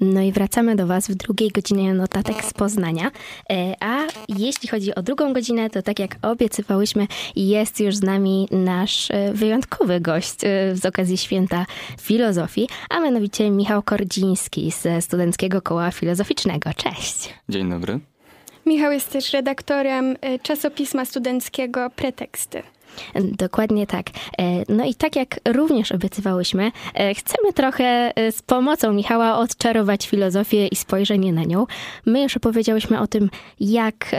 No 0.00 0.20
i 0.20 0.32
wracamy 0.32 0.76
do 0.76 0.86
Was 0.86 1.08
w 1.08 1.14
drugiej 1.14 1.50
godzinie 1.50 1.94
notatek 1.94 2.44
z 2.44 2.52
Poznania. 2.52 3.10
E, 3.50 3.74
a 3.80 4.06
jeśli 4.28 4.68
chodzi 4.68 4.94
o 4.94 5.02
drugą 5.02 5.32
godzinę, 5.32 5.70
to 5.70 5.82
tak 5.82 5.98
jak 5.98 6.16
obiecywałyśmy, 6.22 7.06
jest 7.36 7.80
już 7.80 7.96
z 7.96 8.02
nami 8.02 8.48
nasz 8.50 9.10
e, 9.10 9.32
wyjątkowy 9.32 10.00
gość 10.00 10.44
e, 10.44 10.76
z 10.76 10.86
okazji 10.86 11.18
święta 11.18 11.66
filozofii, 12.00 12.68
a 12.90 13.00
mianowicie 13.00 13.50
Michał 13.50 13.82
Kordziński 13.82 14.70
ze 14.70 15.02
Studenckiego 15.02 15.62
Koła 15.62 15.90
Filozoficznego. 15.90 16.70
Cześć. 16.76 17.34
Dzień 17.48 17.70
dobry. 17.70 18.00
Michał 18.66 18.92
jest 18.92 19.12
też 19.12 19.32
redaktorem 19.32 20.16
czasopisma 20.42 21.04
studenckiego 21.04 21.90
Preteksty. 21.96 22.62
Dokładnie 23.14 23.86
tak. 23.86 24.06
E, 24.38 24.74
no 24.74 24.84
i 24.84 24.94
tak 24.94 25.16
jak 25.16 25.40
również 25.48 25.92
obiecywałyśmy, 25.92 26.72
e, 26.94 27.14
chcemy 27.14 27.52
trochę 27.52 28.12
e, 28.16 28.32
z 28.32 28.42
pomocą 28.42 28.92
Michała 28.92 29.38
odczarować 29.38 30.08
filozofię 30.08 30.66
i 30.66 30.76
spojrzenie 30.76 31.32
na 31.32 31.44
nią. 31.44 31.66
My 32.06 32.22
już 32.22 32.36
opowiedziałyśmy 32.36 33.00
o 33.00 33.06
tym, 33.06 33.30
jak 33.60 34.16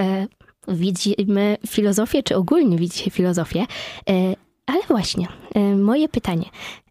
widzimy 0.67 1.57
filozofię, 1.67 2.23
czy 2.23 2.35
ogólnie 2.35 2.77
widzicie 2.77 3.11
filozofię. 3.11 3.65
Ale 4.65 4.81
właśnie, 4.87 5.27
moje 5.77 6.09
pytanie. 6.09 6.45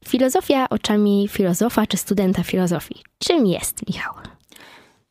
Filozofia 0.05 0.69
oczami 0.69 1.29
filozofa 1.29 1.87
czy 1.87 1.97
studenta 1.97 2.43
filozofii. 2.43 3.03
Czym 3.19 3.47
jest, 3.47 3.89
Michał? 3.89 4.15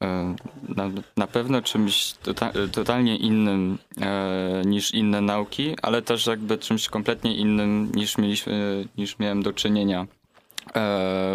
E, 0.03 0.35
na, 0.75 0.89
na 1.17 1.27
pewno 1.27 1.61
czymś 1.61 2.13
tota, 2.13 2.51
totalnie 2.71 3.17
innym 3.17 3.77
e, 4.01 4.61
niż 4.65 4.91
inne 4.93 5.21
nauki, 5.21 5.75
ale 5.81 6.01
też 6.01 6.27
jakby 6.27 6.57
czymś 6.57 6.89
kompletnie 6.89 7.35
innym 7.35 7.91
niż, 7.95 8.17
mieliśmy, 8.17 8.85
niż 8.97 9.19
miałem 9.19 9.43
do 9.43 9.53
czynienia 9.53 10.01
e, 10.01 10.07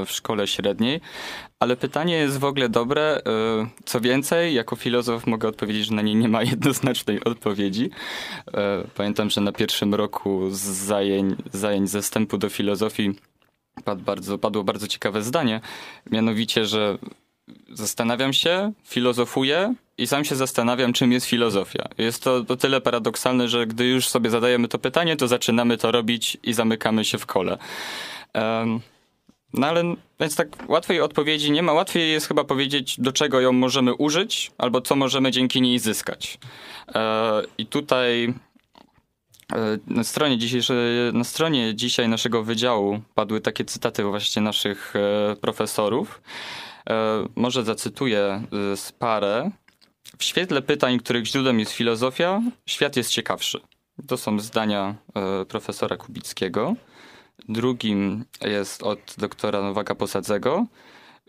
w 0.06 0.10
szkole 0.10 0.46
średniej. 0.46 1.00
Ale 1.60 1.76
pytanie 1.76 2.16
jest 2.16 2.38
w 2.38 2.44
ogóle 2.44 2.68
dobre. 2.68 3.16
E, 3.16 3.20
co 3.84 4.00
więcej, 4.00 4.54
jako 4.54 4.76
filozof 4.76 5.26
mogę 5.26 5.48
odpowiedzieć, 5.48 5.86
że 5.86 5.94
na 5.94 6.02
nie 6.02 6.14
nie 6.14 6.28
ma 6.28 6.42
jednoznacznej 6.52 7.24
odpowiedzi. 7.24 7.90
E, 8.54 8.84
pamiętam, 8.94 9.30
że 9.30 9.40
na 9.40 9.52
pierwszym 9.52 9.94
roku 9.94 10.50
z 10.50 10.60
zajęć, 10.60 11.38
zajęć 11.52 11.90
ze 11.90 12.02
wstępu 12.02 12.38
do 12.38 12.48
filozofii 12.48 13.14
padło 13.84 14.04
bardzo, 14.04 14.38
padło 14.38 14.64
bardzo 14.64 14.88
ciekawe 14.88 15.22
zdanie, 15.22 15.60
mianowicie, 16.10 16.66
że 16.66 16.98
zastanawiam 17.68 18.32
się, 18.32 18.72
filozofuję 18.84 19.74
i 19.98 20.06
sam 20.06 20.24
się 20.24 20.34
zastanawiam, 20.36 20.92
czym 20.92 21.12
jest 21.12 21.26
filozofia. 21.26 21.88
Jest 21.98 22.22
to 22.22 22.44
o 22.48 22.56
tyle 22.56 22.80
paradoksalne, 22.80 23.48
że 23.48 23.66
gdy 23.66 23.84
już 23.84 24.08
sobie 24.08 24.30
zadajemy 24.30 24.68
to 24.68 24.78
pytanie, 24.78 25.16
to 25.16 25.28
zaczynamy 25.28 25.76
to 25.76 25.92
robić 25.92 26.36
i 26.42 26.52
zamykamy 26.52 27.04
się 27.04 27.18
w 27.18 27.26
kole. 27.26 27.58
Um, 28.34 28.80
no 29.54 29.66
ale 29.66 29.94
więc 30.20 30.36
tak 30.36 30.48
łatwej 30.68 31.00
odpowiedzi 31.00 31.50
nie 31.50 31.62
ma. 31.62 31.72
Łatwiej 31.72 32.12
jest 32.12 32.28
chyba 32.28 32.44
powiedzieć, 32.44 33.00
do 33.00 33.12
czego 33.12 33.40
ją 33.40 33.52
możemy 33.52 33.94
użyć, 33.94 34.52
albo 34.58 34.80
co 34.80 34.96
możemy 34.96 35.30
dzięki 35.30 35.60
niej 35.62 35.78
zyskać. 35.78 36.38
E, 36.94 37.42
I 37.58 37.66
tutaj 37.66 38.34
e, 39.52 39.78
na 39.86 40.04
stronie, 40.04 40.38
na 41.12 41.24
stronie 41.24 41.74
dzisiaj 41.74 42.08
naszego 42.08 42.42
wydziału 42.42 43.00
padły 43.14 43.40
takie 43.40 43.64
cytaty 43.64 44.04
właśnie 44.04 44.42
naszych 44.42 44.94
e, 44.96 45.36
profesorów. 45.36 46.20
E, 46.90 47.26
może 47.36 47.64
zacytuję 47.64 48.42
y, 48.72 48.76
z 48.76 48.92
parę. 48.92 49.50
W 50.18 50.24
świetle 50.24 50.62
pytań, 50.62 50.98
których 50.98 51.26
źródłem 51.26 51.60
jest 51.60 51.72
filozofia, 51.72 52.42
świat 52.66 52.96
jest 52.96 53.10
ciekawszy. 53.10 53.60
To 54.08 54.16
są 54.16 54.40
zdania 54.40 54.94
e, 55.14 55.44
profesora 55.44 55.96
Kubickiego. 55.96 56.74
Drugim 57.48 58.24
jest 58.40 58.82
od 58.82 59.14
doktora 59.18 59.62
Nowaka 59.62 59.94
Posadzego. 59.94 60.66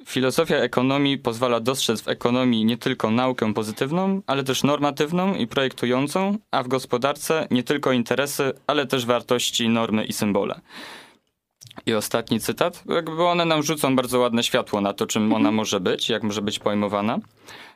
Filozofia 0.06 0.56
ekonomii 0.56 1.18
pozwala 1.18 1.60
dostrzec 1.60 2.02
w 2.02 2.08
ekonomii 2.08 2.66
nie 2.66 2.78
tylko 2.78 3.12
naukę 3.12 3.54
pozytywną, 3.54 4.22
ale 4.28 4.44
też 4.44 4.64
normatywną 4.64 5.36
i 5.36 5.48
projektującą, 5.48 6.38
a 6.52 6.64
w 6.64 6.68
gospodarce 6.68 7.48
nie 7.52 7.64
tylko 7.64 7.92
interesy, 7.92 8.54
ale 8.68 8.86
też 8.86 9.06
wartości, 9.06 9.70
normy 9.70 10.06
i 10.06 10.14
symbole. 10.14 10.62
I 11.86 11.94
ostatni 11.94 12.40
cytat. 12.40 12.84
Jakby 12.90 13.24
one 13.24 13.46
nam 13.46 13.64
rzucą 13.64 13.96
bardzo 13.96 14.20
ładne 14.20 14.44
światło 14.44 14.82
na 14.82 14.94
to, 14.94 15.08
czym 15.08 15.24
ona 15.24 15.38
mhm. 15.38 15.56
może 15.56 15.80
być, 15.80 16.10
jak 16.10 16.24
może 16.24 16.42
być 16.42 16.60
pojmowana. 16.60 17.20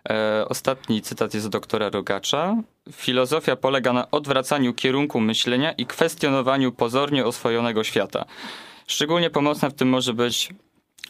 E, 0.10 0.46
ostatni 0.50 1.02
cytat 1.02 1.34
jest 1.34 1.50
doktora 1.50 1.90
Rogacza. 1.90 2.56
Filozofia 2.92 3.56
polega 3.56 3.94
na 3.94 4.12
odwracaniu 4.12 4.74
kierunku 4.74 5.20
myślenia 5.20 5.72
i 5.72 5.86
kwestionowaniu 5.86 6.72
pozornie 6.72 7.26
oswojonego 7.26 7.84
świata. 7.84 8.26
Szczególnie 8.88 9.30
pomocna 9.30 9.70
w 9.70 9.74
tym 9.74 9.90
może 9.90 10.14
być 10.14 10.50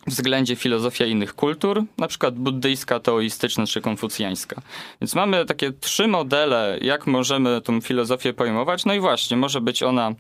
względzie 0.07 0.55
filozofia 0.55 1.05
innych 1.05 1.35
kultur, 1.35 1.83
na 1.97 2.07
przykład 2.07 2.35
buddyjska, 2.35 2.99
teoistyczna 2.99 3.65
czy 3.65 3.81
konfucjańska. 3.81 4.61
Więc 5.01 5.15
mamy 5.15 5.45
takie 5.45 5.71
trzy 5.71 6.07
modele, 6.07 6.77
jak 6.81 7.07
możemy 7.07 7.61
tą 7.61 7.81
filozofię 7.81 8.33
pojmować. 8.33 8.85
No 8.85 8.93
i 8.93 8.99
właśnie, 8.99 9.37
może 9.37 9.61
być 9.61 9.83
ona 9.83 10.13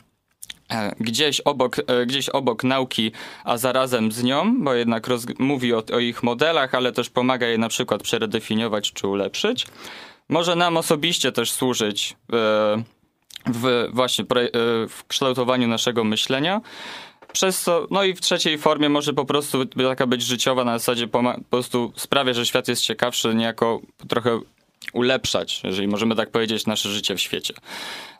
gdzieś 0.99 1.41
obok, 1.41 1.75
e, 1.87 2.05
gdzieś 2.05 2.29
obok 2.29 2.63
nauki, 2.63 3.11
a 3.43 3.57
zarazem 3.57 4.11
z 4.11 4.23
nią, 4.23 4.63
bo 4.63 4.73
jednak 4.73 5.07
roz, 5.07 5.25
mówi 5.39 5.73
o, 5.73 5.83
o, 5.93 5.99
ich 5.99 6.23
modelach, 6.23 6.75
ale 6.75 6.91
też 6.91 7.09
pomaga 7.09 7.47
je 7.47 7.57
na 7.57 7.69
przykład 7.69 8.03
przeredefiniować 8.03 8.93
czy 8.93 9.07
ulepszyć. 9.07 9.67
Może 10.29 10.55
nam 10.55 10.77
osobiście 10.77 11.31
też 11.31 11.51
służyć 11.51 12.15
e, 12.33 12.83
w 13.45 13.89
właśnie 13.93 14.25
w 14.89 15.03
kształtowaniu 15.07 15.67
naszego 15.67 16.03
myślenia. 16.03 16.61
Przez 17.33 17.61
co, 17.61 17.87
no 17.91 18.03
i 18.03 18.13
w 18.13 18.21
trzeciej 18.21 18.57
formie 18.57 18.89
może 18.89 19.13
po 19.13 19.25
prostu 19.25 19.65
taka 19.65 20.07
być 20.07 20.21
życiowa 20.21 20.63
na 20.63 20.79
zasadzie 20.79 21.07
po 21.07 21.23
prostu 21.49 21.93
sprawia, 21.95 22.33
że 22.33 22.45
świat 22.45 22.67
jest 22.67 22.81
ciekawszy, 22.81 23.35
niejako 23.35 23.81
trochę 24.07 24.39
ulepszać, 24.93 25.61
jeżeli 25.63 25.87
możemy 25.87 26.15
tak 26.15 26.31
powiedzieć, 26.31 26.65
nasze 26.65 26.89
życie 26.89 27.15
w 27.15 27.19
świecie. 27.19 27.53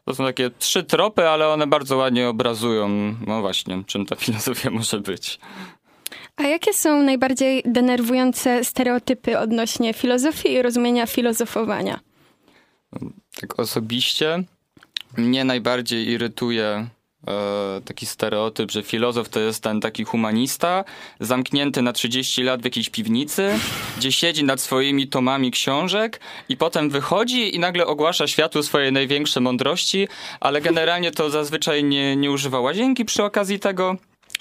To 0.05 0.15
są 0.15 0.25
takie 0.25 0.49
trzy 0.49 0.83
tropy, 0.83 1.29
ale 1.29 1.47
one 1.47 1.67
bardzo 1.67 1.97
ładnie 1.97 2.29
obrazują, 2.29 3.15
no 3.27 3.41
właśnie, 3.41 3.83
czym 3.87 4.05
ta 4.05 4.15
filozofia 4.25 4.69
może 4.69 4.99
być. 4.99 5.39
A 6.35 6.43
jakie 6.43 6.73
są 6.73 7.03
najbardziej 7.03 7.63
denerwujące 7.65 8.63
stereotypy 8.63 9.39
odnośnie 9.39 9.93
filozofii 9.93 10.51
i 10.51 10.61
rozumienia 10.61 11.05
filozofowania? 11.05 11.99
Tak 13.41 13.59
osobiście 13.59 14.43
mnie 15.17 15.45
najbardziej 15.45 16.07
irytuje 16.07 16.87
taki 17.85 18.05
stereotyp, 18.05 18.71
że 18.71 18.83
filozof 18.83 19.29
to 19.29 19.39
jest 19.39 19.63
ten 19.63 19.81
taki 19.81 20.03
humanista, 20.03 20.83
zamknięty 21.19 21.81
na 21.81 21.93
30 21.93 22.43
lat 22.43 22.61
w 22.61 22.65
jakiejś 22.65 22.89
piwnicy, 22.89 23.59
gdzie 23.97 24.11
siedzi 24.11 24.43
nad 24.43 24.61
swoimi 24.61 25.07
tomami 25.07 25.51
książek 25.51 26.19
i 26.49 26.57
potem 26.57 26.89
wychodzi 26.89 27.55
i 27.55 27.59
nagle 27.59 27.85
ogłasza 27.85 28.27
światu 28.27 28.63
swoje 28.63 28.91
największe 28.91 29.39
mądrości, 29.39 30.07
ale 30.39 30.61
generalnie 30.61 31.11
to 31.11 31.29
zazwyczaj 31.29 31.83
nie, 31.83 32.15
nie 32.15 32.31
używa 32.31 32.59
łazienki 32.59 33.05
przy 33.05 33.23
okazji 33.23 33.59
tego 33.59 33.95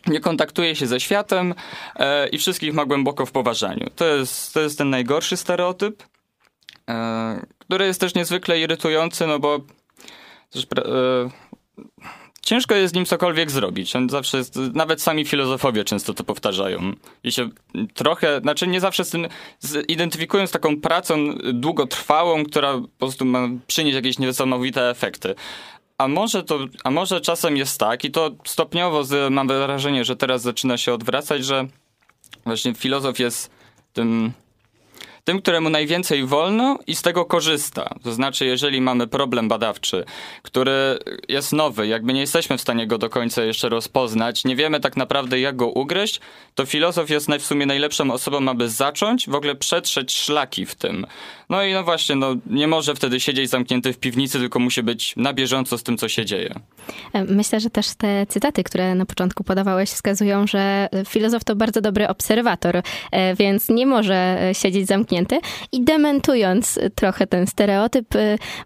nie 0.06 0.20
kontaktuje 0.20 0.76
się 0.76 0.86
ze 0.86 1.00
światem 1.00 1.54
e, 1.96 2.28
i 2.28 2.38
wszystkich 2.38 2.74
ma 2.74 2.84
głęboko 2.84 3.26
w 3.26 3.32
poważaniu. 3.32 3.90
To 3.96 4.06
jest, 4.06 4.54
to 4.54 4.60
jest 4.60 4.78
ten 4.78 4.90
najgorszy 4.90 5.36
stereotyp, 5.36 6.02
e, 6.88 7.46
który 7.58 7.86
jest 7.86 8.00
też 8.00 8.14
niezwykle 8.14 8.60
irytujący, 8.60 9.26
no 9.26 9.38
bo 9.38 9.60
też, 10.50 10.62
e, 10.62 11.30
ciężko 12.42 12.74
jest 12.74 12.94
nim 12.94 13.04
cokolwiek 13.04 13.50
zrobić. 13.50 13.96
On 13.96 14.08
zawsze 14.08 14.38
jest, 14.38 14.56
nawet 14.56 15.02
sami 15.02 15.24
filozofowie 15.24 15.84
często 15.84 16.14
to 16.14 16.24
powtarzają. 16.24 16.92
I 17.24 17.32
się 17.32 17.48
trochę, 17.94 18.40
znaczy 18.40 18.66
nie 18.66 18.80
zawsze 18.80 19.04
z 19.04 19.10
tym 19.10 19.26
identyfikują 19.88 20.46
z 20.46 20.50
taką 20.50 20.80
pracą 20.80 21.34
długotrwałą, 21.52 22.44
która 22.44 22.72
po 22.72 22.88
prostu 22.98 23.24
ma 23.24 23.48
przynieść 23.66 23.94
jakieś 23.94 24.18
niesamowite 24.18 24.90
efekty. 24.90 25.34
A 25.98 26.08
może 26.08 26.42
to, 26.42 26.58
a 26.84 26.90
może 26.90 27.20
czasem 27.20 27.56
jest 27.56 27.80
tak, 27.80 28.04
i 28.04 28.10
to 28.10 28.30
stopniowo 28.44 29.04
z, 29.04 29.32
mam 29.32 29.48
wrażenie, 29.48 30.04
że 30.04 30.16
teraz 30.16 30.42
zaczyna 30.42 30.78
się 30.78 30.94
odwracać, 30.94 31.44
że 31.44 31.66
właśnie 32.44 32.74
filozof 32.74 33.18
jest 33.18 33.50
tym 33.92 34.32
tym, 35.28 35.42
któremu 35.42 35.70
najwięcej 35.70 36.24
wolno 36.24 36.78
i 36.86 36.94
z 36.94 37.02
tego 37.02 37.24
korzysta. 37.24 37.94
To 38.02 38.12
znaczy, 38.12 38.46
jeżeli 38.46 38.80
mamy 38.80 39.06
problem 39.06 39.48
badawczy, 39.48 40.04
który 40.42 40.98
jest 41.28 41.52
nowy, 41.52 41.86
jakby 41.86 42.12
nie 42.12 42.20
jesteśmy 42.20 42.58
w 42.58 42.60
stanie 42.60 42.86
go 42.86 42.98
do 42.98 43.10
końca 43.10 43.42
jeszcze 43.42 43.68
rozpoznać, 43.68 44.44
nie 44.44 44.56
wiemy 44.56 44.80
tak 44.80 44.96
naprawdę 44.96 45.40
jak 45.40 45.56
go 45.56 45.66
ugryźć, 45.66 46.20
to 46.54 46.66
filozof 46.66 47.10
jest 47.10 47.28
w 47.38 47.46
sumie 47.46 47.66
najlepszą 47.66 48.10
osobą, 48.10 48.48
aby 48.48 48.68
zacząć 48.68 49.28
w 49.28 49.34
ogóle 49.34 49.54
przetrzeć 49.54 50.12
szlaki 50.12 50.66
w 50.66 50.74
tym. 50.74 51.06
No 51.48 51.62
i 51.62 51.72
no 51.72 51.84
właśnie, 51.84 52.16
no, 52.16 52.34
nie 52.46 52.68
może 52.68 52.94
wtedy 52.94 53.20
siedzieć 53.20 53.50
zamknięty 53.50 53.92
w 53.92 53.98
piwnicy, 53.98 54.38
tylko 54.38 54.58
musi 54.58 54.82
być 54.82 55.16
na 55.16 55.32
bieżąco 55.32 55.78
z 55.78 55.82
tym, 55.82 55.98
co 55.98 56.08
się 56.08 56.24
dzieje. 56.24 56.54
E, 57.12 57.24
myślę, 57.24 57.60
że 57.60 57.70
też 57.70 57.86
te 57.94 58.26
cytaty, 58.26 58.64
które 58.64 58.94
na 58.94 59.06
początku 59.06 59.44
podawałeś, 59.44 59.90
wskazują, 59.90 60.46
że 60.46 60.88
filozof 61.08 61.44
to 61.44 61.56
bardzo 61.56 61.80
dobry 61.80 62.08
obserwator, 62.08 62.82
e, 63.12 63.34
więc 63.34 63.68
nie 63.68 63.86
może 63.86 64.38
siedzieć 64.52 64.86
zamknięty 64.86 65.17
I 65.72 65.84
dementując 65.84 66.78
trochę 66.94 67.26
ten 67.26 67.46
stereotyp, 67.46 68.06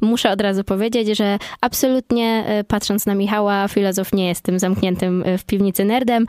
muszę 0.01 0.31
od 0.31 0.41
razu 0.41 0.65
powiedzieć, 0.65 1.17
że 1.17 1.39
absolutnie 1.61 2.45
patrząc 2.69 3.07
na 3.07 3.15
Michała, 3.15 3.69
filozof 3.69 4.13
nie 4.13 4.29
jest 4.29 4.43
tym 4.43 4.59
zamkniętym 4.59 5.25
w 5.39 5.45
piwnicy 5.45 5.85
nerdem 5.85 6.27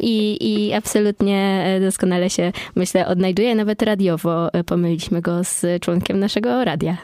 i, 0.00 0.38
i 0.40 0.72
absolutnie 0.72 1.64
doskonale 1.80 2.30
się, 2.30 2.52
myślę, 2.74 3.06
odnajduje. 3.06 3.54
Nawet 3.54 3.82
radiowo 3.82 4.48
pomyliliśmy 4.66 5.20
go 5.22 5.44
z 5.44 5.82
członkiem 5.82 6.18
naszego 6.18 6.64
radia. 6.64 6.96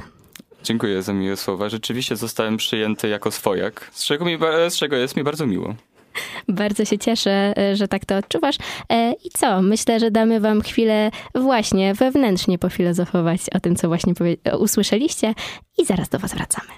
Dziękuję 0.64 1.02
za 1.02 1.12
miłe 1.12 1.36
słowa. 1.36 1.68
Rzeczywiście 1.68 2.16
zostałem 2.16 2.56
przyjęty 2.56 3.08
jako 3.08 3.30
swojak, 3.30 3.90
z 3.92 4.04
czego, 4.04 4.24
mi, 4.24 4.38
z 4.68 4.76
czego 4.76 4.96
jest 4.96 5.16
mi 5.16 5.24
bardzo 5.24 5.46
miło. 5.46 5.74
Bardzo 6.48 6.84
się 6.84 6.98
cieszę, 6.98 7.52
e, 7.58 7.76
że 7.76 7.88
tak 7.88 8.04
to 8.04 8.16
odczuwasz. 8.16 8.56
E, 8.92 9.12
I 9.24 9.30
co? 9.30 9.62
Myślę, 9.62 10.00
że 10.00 10.10
damy 10.10 10.40
wam 10.40 10.60
chwilę 10.60 11.10
właśnie 11.34 11.94
wewnętrznie 11.94 12.58
pofilozofować 12.58 13.40
o 13.54 13.60
tym, 13.60 13.76
co 13.76 13.88
właśnie 13.88 14.14
usłyszeliście 14.58 15.34
i 15.78 15.84
zaraz 15.84 16.08
do 16.08 16.18
was 16.18 16.34
wracamy. 16.34 16.68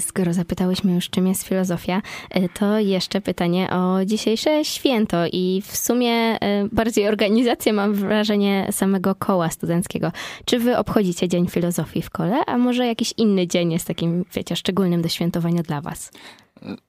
Skoro 0.00 0.32
zapytałyśmy 0.32 0.94
już, 0.94 1.10
czym 1.10 1.26
jest 1.26 1.42
filozofia, 1.42 2.02
e, 2.30 2.48
to 2.48 2.78
jeszcze 2.78 3.20
pytanie 3.20 3.70
o 3.70 4.04
dzisiejsze 4.04 4.64
święto 4.64 5.16
i 5.32 5.62
w 5.66 5.76
sumie 5.76 6.38
bardziej 6.72 7.08
organizację, 7.08 7.72
mam 7.72 7.94
wrażenie, 7.94 8.68
samego 8.70 9.14
koła 9.14 9.50
studenckiego. 9.50 10.12
Czy 10.44 10.58
wy 10.58 10.76
obchodzicie 10.76 11.28
Dzień 11.28 11.48
Filozofii 11.48 12.02
w 12.02 12.10
kole, 12.10 12.46
a 12.46 12.58
może 12.58 12.86
jakiś 12.86 13.14
inny 13.16 13.46
dzień 13.46 13.72
jest 13.72 13.86
takim, 13.86 14.24
wiecie, 14.34 14.56
szczególnym 14.56 15.02
do 15.02 15.08
świętowania 15.08 15.62
dla 15.62 15.80
was? 15.80 16.10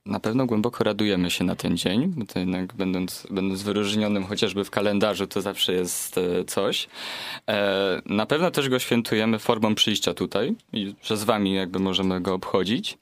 Na 0.06 0.20
pewno 0.20 0.46
głęboko 0.46 0.84
radujemy 0.84 1.30
się 1.30 1.44
na 1.44 1.56
ten 1.56 1.76
dzień, 1.76 2.12
bo 2.16 2.26
to 2.26 2.38
jednak 2.38 2.74
będąc, 2.74 3.26
będąc 3.30 3.62
wyróżnionym 3.62 4.24
chociażby 4.24 4.64
w 4.64 4.70
kalendarzu, 4.70 5.26
to 5.26 5.40
zawsze 5.40 5.72
jest 5.72 6.18
e, 6.18 6.44
coś. 6.44 6.88
E, 7.48 8.02
na 8.06 8.26
pewno 8.26 8.50
też 8.50 8.68
go 8.68 8.78
świętujemy 8.78 9.38
formą 9.38 9.74
przyjścia 9.74 10.14
tutaj 10.14 10.54
i 10.72 10.94
przez 11.02 11.24
wami 11.24 11.54
jakby 11.54 11.78
możemy 11.78 12.20
go 12.20 12.34
obchodzić. 12.34 12.98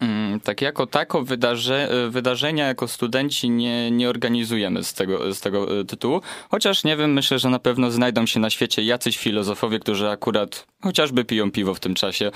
Mm, 0.00 0.40
tak 0.40 0.62
jako 0.62 0.86
tako 0.86 1.22
wydarze, 1.22 1.88
wydarzenia 2.10 2.66
jako 2.66 2.88
studenci 2.88 3.50
nie, 3.50 3.90
nie 3.90 4.08
organizujemy 4.08 4.84
z 4.84 4.94
tego, 4.94 5.34
z 5.34 5.40
tego 5.40 5.80
e, 5.80 5.84
tytułu, 5.84 6.20
chociaż 6.50 6.84
nie 6.84 6.96
wiem, 6.96 7.12
myślę, 7.12 7.38
że 7.38 7.50
na 7.50 7.58
pewno 7.58 7.90
znajdą 7.90 8.26
się 8.26 8.40
na 8.40 8.50
świecie 8.50 8.82
jacyś 8.82 9.18
filozofowie, 9.18 9.78
którzy 9.78 10.08
akurat 10.08 10.66
chociażby 10.82 11.24
piją 11.24 11.50
piwo 11.50 11.74
w 11.74 11.80
tym 11.80 11.94
czasie, 11.94 12.30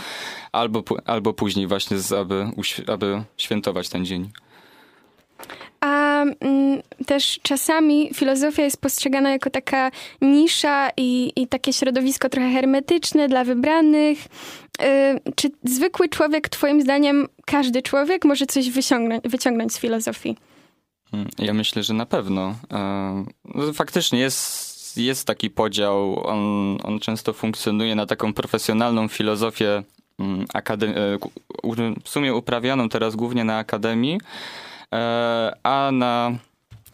albo, 0.53 0.83
albo 1.05 1.33
później 1.33 1.67
właśnie, 1.67 1.97
aby, 2.21 2.47
aby 2.87 3.23
świętować 3.37 3.89
ten 3.89 4.05
dzień. 4.05 4.31
Mm, 6.23 6.83
też 7.07 7.41
czasami 7.43 8.11
filozofia 8.15 8.63
jest 8.63 8.81
postrzegana 8.81 9.31
jako 9.31 9.51
taka 9.51 9.91
nisza 10.21 10.91
i, 10.97 11.33
i 11.37 11.47
takie 11.47 11.73
środowisko 11.73 12.29
trochę 12.29 12.51
hermetyczne 12.51 13.29
dla 13.29 13.45
wybranych. 13.45 14.19
Y, 14.83 15.33
czy 15.35 15.51
zwykły 15.65 16.09
człowiek, 16.09 16.49
Twoim 16.49 16.83
zdaniem, 16.83 17.29
każdy 17.45 17.83
człowiek 17.83 18.25
może 18.25 18.47
coś 18.47 18.71
wyciągnąć, 19.25 19.73
z 19.73 19.79
filozofii? 19.79 20.37
Mm, 21.13 21.29
ja 21.39 21.55
myślę, 21.55 21.83
że 21.83 21.95
na 21.95 22.07
pewno. 22.07 22.55
E, 22.73 23.73
faktycznie 23.75 24.19
jest, 24.19 24.97
jest 24.97 25.27
taki 25.27 25.51
podział. 25.51 26.27
On, 26.27 26.79
on 26.83 27.01
często 27.01 27.33
funkcjonuje 27.33 27.95
na 27.95 28.07
taką 28.07 28.33
profesjonalną 28.33 29.09
filozofię, 29.09 29.83
mm, 30.19 30.47
e, 30.55 31.19
w 32.05 32.09
sumie 32.09 32.35
uprawianą 32.35 32.89
teraz 32.89 33.17
głównie 33.17 33.45
na 33.45 33.59
akademii 33.59 34.19
a 35.63 35.91
na, 35.93 36.39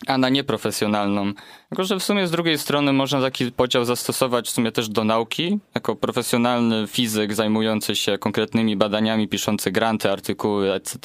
a 0.06 0.18
na 0.18 0.28
nieprofesjonalną. 0.28 1.32
Tylko, 1.68 1.84
że 1.84 1.98
w 1.98 2.02
sumie 2.02 2.26
z 2.26 2.30
drugiej 2.30 2.58
strony 2.58 2.92
można 2.92 3.20
taki 3.20 3.52
podział 3.52 3.84
zastosować 3.84 4.48
w 4.48 4.50
sumie 4.50 4.72
też 4.72 4.88
do 4.88 5.04
nauki, 5.04 5.58
jako 5.74 5.96
profesjonalny 5.96 6.86
fizyk 6.86 7.34
zajmujący 7.34 7.96
się 7.96 8.18
konkretnymi 8.18 8.76
badaniami, 8.76 9.28
piszący 9.28 9.70
granty, 9.70 10.10
artykuły, 10.12 10.72
etc. 10.72 10.98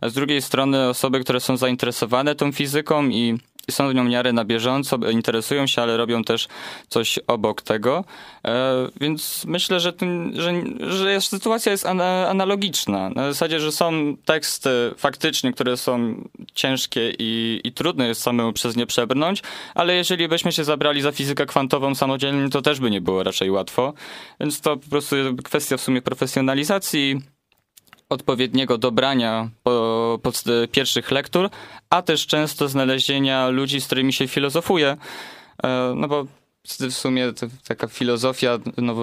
A 0.00 0.08
z 0.08 0.12
drugiej 0.12 0.42
strony 0.42 0.88
osoby, 0.88 1.20
które 1.20 1.40
są 1.40 1.56
zainteresowane 1.56 2.34
tą 2.34 2.52
fizyką 2.52 3.08
i 3.08 3.38
są 3.70 3.88
w 3.88 3.94
nią 3.94 4.04
miarę 4.04 4.32
na 4.32 4.44
bieżąco, 4.44 4.96
interesują 4.96 5.66
się, 5.66 5.82
ale 5.82 5.96
robią 5.96 6.24
też 6.24 6.48
coś 6.88 7.18
obok 7.26 7.62
tego. 7.62 8.04
E, 8.44 8.74
więc 9.00 9.44
myślę, 9.46 9.80
że, 9.80 9.92
tym, 9.92 10.32
że, 10.34 10.52
że 10.90 11.20
sytuacja 11.20 11.72
jest 11.72 11.86
analogiczna. 11.86 13.10
Na 13.10 13.32
zasadzie, 13.32 13.60
że 13.60 13.72
są 13.72 14.16
teksty 14.24 14.70
faktycznie, 14.96 15.52
które 15.52 15.76
są 15.76 16.14
ciężkie 16.54 17.12
i, 17.18 17.60
i 17.64 17.72
trudne 17.72 18.08
jest 18.08 18.22
samemu 18.22 18.52
przez 18.52 18.76
nie 18.76 18.86
przebrnąć, 18.86 19.42
ale 19.82 19.94
jeżeli 19.94 20.28
byśmy 20.28 20.52
się 20.52 20.64
zabrali 20.64 21.02
za 21.02 21.12
fizykę 21.12 21.46
kwantową 21.46 21.94
samodzielnie, 21.94 22.50
to 22.50 22.62
też 22.62 22.80
by 22.80 22.90
nie 22.90 23.00
było 23.00 23.22
raczej 23.22 23.50
łatwo. 23.50 23.92
Więc 24.40 24.60
to 24.60 24.76
po 24.76 24.90
prostu 24.90 25.16
kwestia 25.44 25.76
w 25.76 25.80
sumie 25.80 26.02
profesjonalizacji 26.02 27.20
odpowiedniego 28.08 28.78
dobrania 28.78 29.50
po, 29.62 30.20
po 30.22 30.32
pierwszych 30.72 31.10
lektur, 31.10 31.50
a 31.90 32.02
też 32.02 32.26
często 32.26 32.68
znalezienia 32.68 33.48
ludzi, 33.48 33.80
z 33.80 33.86
którymi 33.86 34.12
się 34.12 34.28
filozofuje. 34.28 34.96
E, 35.64 35.92
no 35.96 36.08
bo 36.08 36.26
w 36.64 36.92
sumie 36.92 37.32
taka 37.68 37.88
filozofia 37.88 38.58
no, 38.76 38.96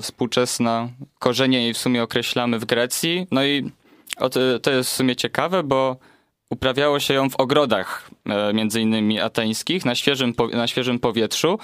współczesna, 0.00 0.88
korzenie 1.18 1.62
jej 1.62 1.74
w 1.74 1.78
sumie 1.78 2.02
określamy 2.02 2.58
w 2.58 2.64
Grecji. 2.64 3.26
No 3.30 3.44
i 3.44 3.70
to 4.62 4.70
jest 4.70 4.90
w 4.90 4.92
sumie 4.94 5.16
ciekawe, 5.16 5.62
bo 5.62 5.96
uprawiało 6.50 7.00
się 7.00 7.14
ją 7.14 7.30
w 7.30 7.36
ogrodach, 7.36 8.10
e, 8.26 8.52
między 8.52 8.80
innymi 8.80 9.20
ateńskich, 9.20 9.84
na 9.84 9.94
świeżym, 9.94 10.32
na 10.52 10.66
świeżym 10.66 10.98
powietrzu, 10.98 11.58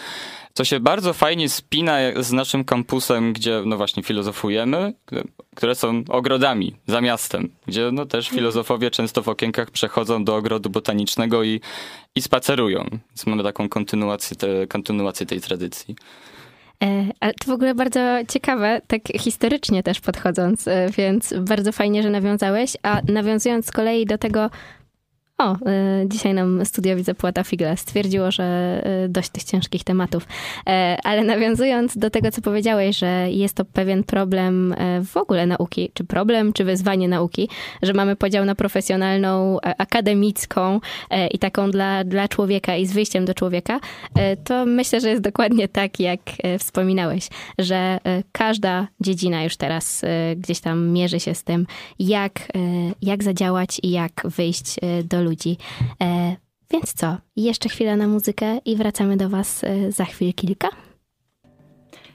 co 0.54 0.64
się 0.64 0.80
bardzo 0.80 1.12
fajnie 1.12 1.48
spina 1.48 1.98
z 2.16 2.32
naszym 2.32 2.64
kampusem, 2.64 3.32
gdzie 3.32 3.62
no 3.66 3.76
właśnie 3.76 4.02
filozofujemy, 4.02 4.94
które 5.56 5.74
są 5.74 6.02
ogrodami 6.08 6.76
za 6.86 7.00
miastem, 7.00 7.50
gdzie 7.66 7.90
no 7.92 8.06
też 8.06 8.28
filozofowie 8.28 8.90
często 8.90 9.22
w 9.22 9.28
okienkach 9.28 9.70
przechodzą 9.70 10.24
do 10.24 10.36
ogrodu 10.36 10.70
botanicznego 10.70 11.44
i, 11.44 11.60
i 12.14 12.22
spacerują. 12.22 12.84
Więc 12.90 13.26
mamy 13.26 13.42
taką 13.42 13.68
kontynuację, 13.68 14.36
te, 14.36 14.66
kontynuację 14.66 15.26
tej 15.26 15.40
tradycji. 15.40 15.96
E, 16.82 17.04
ale 17.20 17.34
to 17.34 17.46
w 17.46 17.54
ogóle 17.54 17.74
bardzo 17.74 18.00
ciekawe, 18.28 18.80
tak 18.86 19.02
historycznie 19.18 19.82
też 19.82 20.00
podchodząc, 20.00 20.68
e, 20.68 20.88
więc 20.96 21.34
bardzo 21.40 21.72
fajnie, 21.72 22.02
że 22.02 22.10
nawiązałeś. 22.10 22.76
A 22.82 23.00
nawiązując 23.08 23.66
z 23.66 23.70
kolei 23.70 24.06
do 24.06 24.18
tego, 24.18 24.50
o, 25.40 25.54
y, 25.54 25.58
dzisiaj 26.08 26.34
nam 26.34 26.64
studiowi 26.64 27.02
Zapłata 27.02 27.44
Figla 27.44 27.76
stwierdziło, 27.76 28.30
że 28.30 28.80
y, 29.04 29.08
dość 29.08 29.28
tych 29.28 29.44
ciężkich 29.44 29.84
tematów. 29.84 30.26
E, 30.66 30.98
ale 31.04 31.24
nawiązując 31.24 31.98
do 31.98 32.10
tego, 32.10 32.30
co 32.30 32.42
powiedziałeś, 32.42 32.98
że 32.98 33.30
jest 33.30 33.56
to 33.56 33.64
pewien 33.64 34.04
problem 34.04 34.72
e, 34.72 35.04
w 35.04 35.16
ogóle 35.16 35.46
nauki, 35.46 35.90
czy 35.94 36.04
problem, 36.04 36.52
czy 36.52 36.64
wyzwanie 36.64 37.08
nauki, 37.08 37.48
że 37.82 37.92
mamy 37.92 38.16
podział 38.16 38.44
na 38.44 38.54
profesjonalną, 38.54 39.60
e, 39.60 39.80
akademicką 39.80 40.80
i 41.30 41.38
taką 41.38 41.70
dla, 41.70 42.04
dla 42.04 42.28
człowieka 42.28 42.76
i 42.76 42.86
z 42.86 42.92
wyjściem 42.92 43.24
do 43.24 43.34
człowieka, 43.34 43.80
to 44.44 44.66
myślę, 44.66 45.00
że 45.00 45.10
jest 45.10 45.22
dokładnie 45.22 45.68
tak, 45.68 46.00
jak 46.00 46.20
wspominałeś, 46.58 47.28
że 47.58 47.98
każda 48.32 48.88
dziedzina 49.00 49.44
już 49.44 49.56
teraz 49.56 50.02
gdzieś 50.36 50.60
tam 50.60 50.88
mierzy 50.88 51.20
się 51.20 51.34
z 51.34 51.44
tym, 51.44 51.66
jak, 51.98 52.32
jak 53.02 53.24
zadziałać 53.24 53.80
i 53.82 53.90
jak 53.90 54.12
wyjść 54.24 54.76
do 55.04 55.22
ludzi 55.22 55.29
ludzi. 55.30 55.56
E, 56.02 56.36
więc 56.70 56.94
co? 56.94 57.16
Jeszcze 57.36 57.68
chwila 57.68 57.96
na 57.96 58.08
muzykę 58.08 58.58
i 58.64 58.76
wracamy 58.76 59.16
do 59.16 59.28
Was 59.28 59.64
e, 59.64 59.92
za 59.92 60.04
chwilę 60.04 60.32
kilka. 60.32 60.68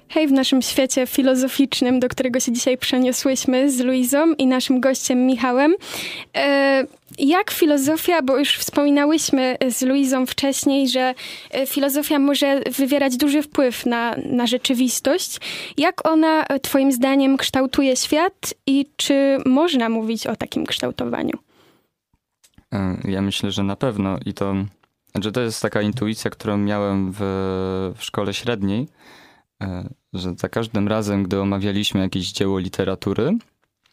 Hej, 0.10 0.28
w 0.28 0.32
naszym 0.32 0.62
świecie 0.62 1.08
filozoficznym, 1.08 2.00
do 2.00 2.10
którego 2.10 2.40
się 2.40 2.52
dzisiaj 2.52 2.78
przeniosłyśmy 2.78 3.72
z 3.72 3.80
Luizą 3.80 4.34
i 4.34 4.48
naszym 4.48 4.80
gościem 4.80 5.26
Michałem. 5.26 5.76
E, 6.38 6.84
jak 7.20 7.52
filozofia, 7.52 8.22
bo 8.22 8.38
już 8.38 8.58
wspominałyśmy 8.58 9.58
z 9.70 9.82
Luizą 9.82 10.26
wcześniej, 10.26 10.90
że 10.90 11.14
filozofia 11.68 12.20
może 12.20 12.62
wywierać 12.72 13.18
duży 13.18 13.42
wpływ 13.42 13.86
na, 13.86 14.16
na 14.26 14.48
rzeczywistość. 14.48 15.38
Jak 15.78 16.08
ona, 16.08 16.46
Twoim 16.62 16.92
zdaniem, 16.92 17.38
kształtuje 17.38 17.96
świat 17.96 18.54
i 18.68 18.86
czy 18.96 19.38
można 19.46 19.90
mówić 19.90 20.28
o 20.28 20.36
takim 20.36 20.66
kształtowaniu? 20.66 21.45
E, 22.76 22.98
ja 23.04 23.22
myślę, 23.22 23.52
że 23.52 23.64
na 23.64 23.76
pewno 23.76 24.18
i 24.26 24.34
to, 24.34 24.56
że 25.22 25.32
to 25.32 25.42
jest 25.42 25.62
taka 25.62 25.82
intuicja, 25.82 26.32
którą 26.32 26.58
miałem 26.58 27.12
w, 27.12 27.20
w 27.98 28.04
szkole 28.04 28.34
średniej, 28.34 28.88
e, 29.64 29.90
że 30.14 30.34
za 30.38 30.50
każdym 30.50 30.88
razem, 30.88 31.24
gdy 31.24 31.42
omawialiśmy 31.42 32.02
jakieś 32.02 32.32
dzieło 32.32 32.60
literatury 32.60 33.38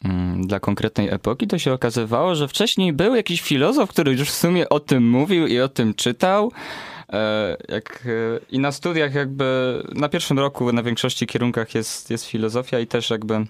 mm, 0.03 0.47
dla 0.47 0.59
konkretnej 0.59 1.09
epoki, 1.09 1.47
to 1.47 1.57
się 1.57 1.73
okazywało, 1.73 2.35
że 2.35 2.47
wcześniej 2.47 2.93
był 2.93 3.15
jakiś 3.15 3.41
filozof, 3.41 3.89
który 3.89 4.11
już 4.11 4.29
w 4.29 4.35
sumie 4.35 4.69
o 4.69 4.79
tym 4.79 5.09
mówił 5.09 5.47
i 5.47 5.59
o 5.59 5.69
tym 5.69 5.93
czytał. 5.93 6.51
E, 7.13 7.57
jak, 7.69 8.07
I 8.49 8.59
na 8.59 8.71
studiach 8.71 9.13
jakby, 9.13 9.83
na 9.95 10.09
pierwszym 10.09 10.39
roku 10.39 10.71
na 10.71 10.83
większości 10.83 11.27
kierunkach 11.27 11.75
jest, 11.75 12.09
jest 12.09 12.25
filozofia 12.25 12.79
i 12.79 12.87
też 12.87 13.09
jakby 13.09 13.45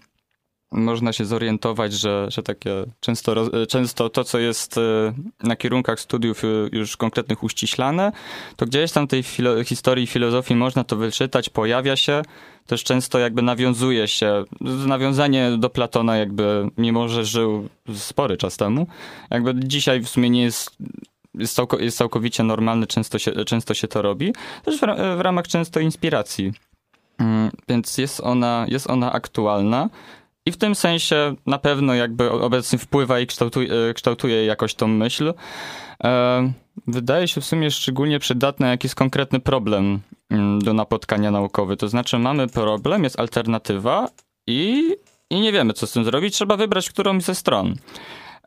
można 0.74 1.13
się 1.13 1.25
zorientować, 1.25 1.94
że, 1.94 2.27
że 2.30 2.44
takie 2.44 2.86
często, 3.00 3.36
często 3.68 4.10
to, 4.10 4.24
co 4.24 4.39
jest 4.39 4.80
na 5.44 5.56
kierunkach 5.56 6.00
studiów 6.00 6.42
już 6.72 6.98
konkretnych 6.98 7.44
uściślane, 7.44 8.12
to 8.56 8.65
gdzieś 8.65 8.92
tam 8.92 9.08
tej 9.08 9.24
filo 9.24 9.63
historii 9.63 10.08
filozofii 10.08 10.56
można 10.56 10.84
to 10.84 10.96
wyczytać, 10.96 11.50
pojawia 11.50 11.96
się, 11.96 12.22
też 12.68 12.84
często 12.84 13.20
jakby 13.20 13.42
nawiązuje 13.42 14.08
się, 14.08 14.44
nawiązanie 14.88 15.51
do 15.58 15.70
Platona 15.70 16.18
jakby, 16.18 16.70
mimo 16.77 17.10
że 17.10 17.25
żył 17.25 17.70
spory 17.96 18.38
czas 18.38 18.58
temu, 18.58 18.88
jakby 19.32 19.56
dzisiaj 19.56 20.01
w 20.01 20.10
sumie 20.10 20.30
nie 20.30 20.44
jest 20.44 20.77
jest, 21.36 21.60
jest 21.80 21.98
całkowicie 21.98 22.44
normalny, 22.44 22.88
często 22.88 23.20
się, 23.20 23.32
często 23.46 23.74
się 23.74 23.88
to 23.88 24.01
robi, 24.01 24.34
też 24.65 24.77
w, 24.77 24.82
w 25.18 25.22
ramach 25.22 25.48
często 25.48 25.80
inspiracji. 25.80 26.53
Mm, 27.18 27.51
więc 27.70 27.98
jest 27.98 28.22
ona, 28.22 28.65
jest 28.70 28.89
ona 28.89 29.12
aktualna. 29.12 29.89
I 30.45 30.51
w 30.51 30.57
tym 30.57 30.75
sensie 30.75 31.35
na 31.45 31.57
pewno 31.57 31.93
jakby 31.93 32.31
obecnie 32.31 32.79
wpływa 32.79 33.19
i 33.19 33.27
kształtuje, 33.27 33.73
e, 33.73 33.93
kształtuje 33.93 34.45
jakoś 34.45 34.75
tą 34.75 34.88
myśl. 34.88 35.33
E, 36.03 36.53
wydaje 36.88 37.27
się 37.27 37.41
w 37.41 37.45
sumie 37.45 37.71
szczególnie 37.71 38.19
przydatne, 38.19 38.67
jak 38.67 38.83
jest 38.83 38.95
konkretny 38.95 39.39
problem 39.39 40.00
mm, 40.29 40.59
do 40.59 40.73
napotkania 40.73 41.31
naukowy. 41.31 41.77
To 41.77 41.88
znaczy 41.88 42.19
mamy 42.19 42.47
problem, 42.47 43.03
jest 43.03 43.19
alternatywa 43.19 44.09
i, 44.47 44.95
i 45.29 45.39
nie 45.39 45.51
wiemy, 45.51 45.73
co 45.73 45.88
z 45.88 45.91
tym 45.91 46.05
zrobić. 46.05 46.33
Trzeba 46.33 46.57
wybrać 46.57 46.89
którąś 46.89 47.23
ze 47.23 47.35
stron. 47.35 47.75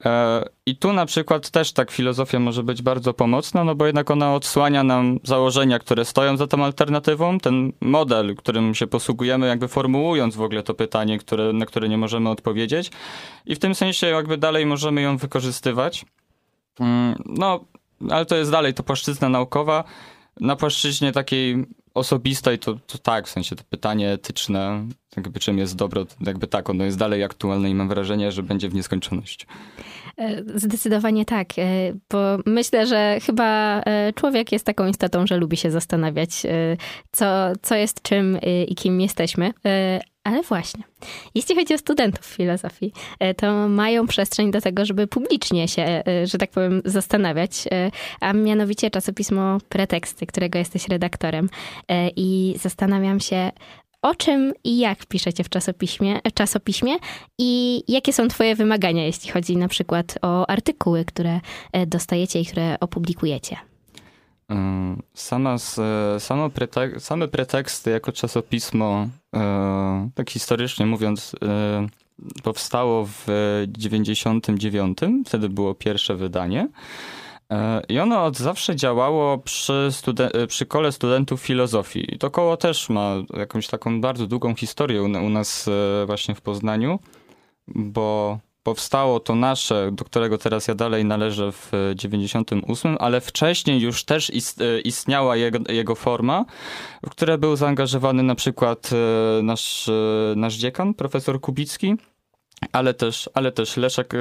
E, 0.04 0.44
I 0.66 0.76
tu 0.76 0.92
na 0.92 1.06
przykład 1.06 1.50
też 1.50 1.72
tak 1.72 1.90
filozofia 1.90 2.38
może 2.38 2.62
być 2.62 2.82
bardzo 2.82 3.14
pomocna, 3.14 3.64
no 3.64 3.74
bo 3.74 3.86
jednak 3.86 4.10
ona 4.10 4.34
odsłania 4.34 4.82
nam 4.82 5.18
założenia, 5.24 5.78
które 5.78 6.04
stoją 6.04 6.36
za 6.36 6.46
tą 6.46 6.64
alternatywą, 6.64 7.38
ten 7.38 7.72
model, 7.80 8.36
którym 8.36 8.74
się 8.74 8.86
posługujemy, 8.86 9.46
jakby 9.46 9.68
formułując 9.68 10.36
w 10.36 10.42
ogóle 10.42 10.62
to 10.62 10.74
pytanie, 10.74 11.18
które, 11.18 11.52
na 11.52 11.66
które 11.66 11.88
nie 11.88 11.98
możemy 11.98 12.30
odpowiedzieć. 12.30 12.90
I 13.46 13.54
w 13.54 13.58
tym 13.58 13.74
sensie 13.74 14.06
jakby 14.06 14.36
dalej 14.38 14.66
możemy 14.66 15.02
ją 15.02 15.16
wykorzystywać. 15.16 16.04
Mm, 16.80 17.14
no, 17.26 17.64
ale 18.10 18.26
to 18.26 18.36
jest 18.36 18.50
dalej 18.50 18.74
to 18.74 18.82
płaszczyzna 18.82 19.28
naukowa. 19.28 19.84
Na 20.40 20.56
płaszczyźnie 20.56 21.12
takiej 21.12 21.66
osobistej 21.96 22.58
to, 22.58 22.74
to 22.86 22.98
tak, 22.98 23.26
w 23.26 23.30
sensie 23.30 23.56
to 23.56 23.64
pytanie 23.70 24.12
etyczne, 24.12 24.86
jakby 25.16 25.40
czym 25.40 25.58
jest 25.58 25.76
dobro, 25.76 26.06
jakby 26.20 26.46
tak, 26.46 26.70
ono 26.70 26.84
jest 26.84 26.98
dalej 26.98 27.24
aktualne 27.24 27.70
i 27.70 27.74
mam 27.74 27.88
wrażenie, 27.88 28.32
że 28.32 28.42
będzie 28.42 28.68
w 28.68 28.74
nieskończoność. 28.74 29.46
E, 30.18 30.42
zdecydowanie 30.58 31.24
tak, 31.24 31.58
e, 31.58 31.62
bo 32.10 32.38
myślę, 32.46 32.86
że 32.86 33.18
chyba 33.26 33.80
e, 33.80 34.12
człowiek 34.12 34.52
jest 34.52 34.66
taką 34.66 34.86
istotą, 34.86 35.26
że 35.26 35.36
lubi 35.36 35.56
się 35.56 35.70
zastanawiać, 35.70 36.42
co, 37.12 37.52
co 37.62 37.74
jest 37.74 38.02
czym 38.02 38.38
i 38.68 38.74
kim 38.74 39.00
jesteśmy. 39.00 39.52
Ale 40.26 40.42
właśnie, 40.42 40.84
jeśli 41.34 41.56
chodzi 41.56 41.74
o 41.74 41.78
studentów 41.78 42.26
filozofii, 42.26 42.92
to 43.36 43.68
mają 43.68 44.06
przestrzeń 44.06 44.50
do 44.50 44.60
tego, 44.60 44.84
żeby 44.84 45.06
publicznie 45.06 45.68
się, 45.68 46.02
że 46.24 46.38
tak 46.38 46.50
powiem, 46.50 46.82
zastanawiać, 46.84 47.64
a 48.20 48.32
mianowicie 48.32 48.90
czasopismo 48.90 49.58
Preteksty, 49.68 50.26
którego 50.26 50.58
jesteś 50.58 50.88
redaktorem. 50.88 51.48
I 52.16 52.54
zastanawiam 52.60 53.20
się, 53.20 53.50
o 54.02 54.14
czym 54.14 54.52
i 54.64 54.78
jak 54.78 55.06
piszecie 55.06 55.44
w 55.44 55.48
czasopiśmie, 55.48 56.20
czasopiśmie 56.34 56.96
i 57.38 57.82
jakie 57.88 58.12
są 58.12 58.28
Twoje 58.28 58.54
wymagania, 58.54 59.06
jeśli 59.06 59.30
chodzi 59.30 59.56
na 59.56 59.68
przykład 59.68 60.18
o 60.22 60.50
artykuły, 60.50 61.04
które 61.04 61.40
e, 61.72 61.86
dostajecie 61.86 62.40
i 62.40 62.46
które 62.46 62.76
opublikujecie? 62.80 63.56
Sama, 65.14 65.56
samo 66.18 66.50
pretek 66.50 67.00
same 67.00 67.28
preteksty 67.28 67.90
jako 67.90 68.12
czasopismo, 68.12 69.06
e, 69.36 70.10
tak 70.14 70.30
historycznie 70.30 70.86
mówiąc, 70.86 71.36
e, 71.42 71.86
powstało 72.42 73.06
w 73.06 73.26
99. 73.68 74.98
Wtedy 75.26 75.48
było 75.48 75.74
pierwsze 75.74 76.14
wydanie. 76.14 76.68
E, 77.52 77.82
I 77.88 77.98
ono 77.98 78.24
od 78.24 78.36
zawsze 78.36 78.76
działało 78.76 79.38
przy, 79.38 79.90
przy 80.48 80.66
kole 80.66 80.92
studentów 80.92 81.40
filozofii. 81.40 82.14
I 82.14 82.18
to 82.18 82.30
koło 82.30 82.56
też 82.56 82.88
ma 82.88 83.14
jakąś 83.36 83.66
taką 83.66 84.00
bardzo 84.00 84.26
długą 84.26 84.54
historię 84.54 85.02
u, 85.02 85.28
nas 85.28 85.68
e, 85.68 86.06
właśnie 86.06 86.34
w 86.34 86.40
Poznaniu, 86.40 86.98
bo 87.68 88.38
powstało 88.66 89.20
to 89.20 89.34
nasze, 89.34 89.90
do 89.92 90.04
którego 90.04 90.38
teraz 90.38 90.68
ja 90.68 90.74
dalej 90.74 91.04
należę 91.04 91.52
w 91.52 91.72
98, 91.94 92.96
ale 93.00 93.20
wcześniej 93.20 93.80
już 93.80 94.04
też 94.04 94.30
e, 94.30 94.80
istniała 94.80 95.36
jego, 95.36 95.72
jego 95.72 95.94
forma, 95.94 96.44
w 97.06 97.10
której 97.10 97.38
był 97.38 97.56
zaangażowany 97.56 98.22
na 98.22 98.34
przykład 98.34 98.90
nasz, 99.42 99.90
nasz 100.36 100.54
dziekan, 100.54 100.94
profesor 100.94 101.40
Kubicki, 101.40 101.94
ale 102.72 102.94
też, 102.94 103.30
ale 103.34 103.52
też 103.52 103.76
Leszek, 103.76 104.14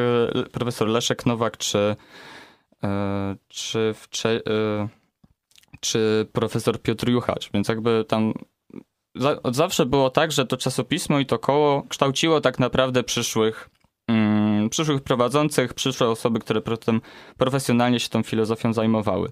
profesor 0.52 0.88
Leszek 0.88 1.26
Nowak 1.26 1.58
czy 1.58 1.96
E, 2.86 3.36
czy, 3.48 3.96
czy, 4.10 4.30
e, 4.30 4.88
czy 5.80 6.28
profesor 6.34 6.82
Piotr 6.82 7.10
Juchacz, 7.10 7.50
więc 7.54 7.68
jakby 7.68 8.06
tam 8.08 8.34
od 9.44 9.56
zawsze 9.56 9.86
było 9.86 10.10
tak, 10.10 10.32
że 10.32 10.46
to 10.46 10.58
czasopismo 10.58 11.20
i 11.20 11.26
to 11.26 11.40
koło 11.40 11.84
kształciło 11.84 12.42
tak 12.42 12.60
naprawdę 12.60 13.04
przyszłych, 13.04 13.70
mm, 14.08 14.70
przyszłych 14.70 15.02
prowadzących, 15.02 15.74
przyszłe 15.74 16.10
osoby, 16.10 16.40
które 16.40 16.62
potem 16.62 17.02
profesjonalnie 17.38 18.00
się 18.00 18.10
tą 18.10 18.24
filozofią 18.24 18.74
zajmowały. 18.74 19.30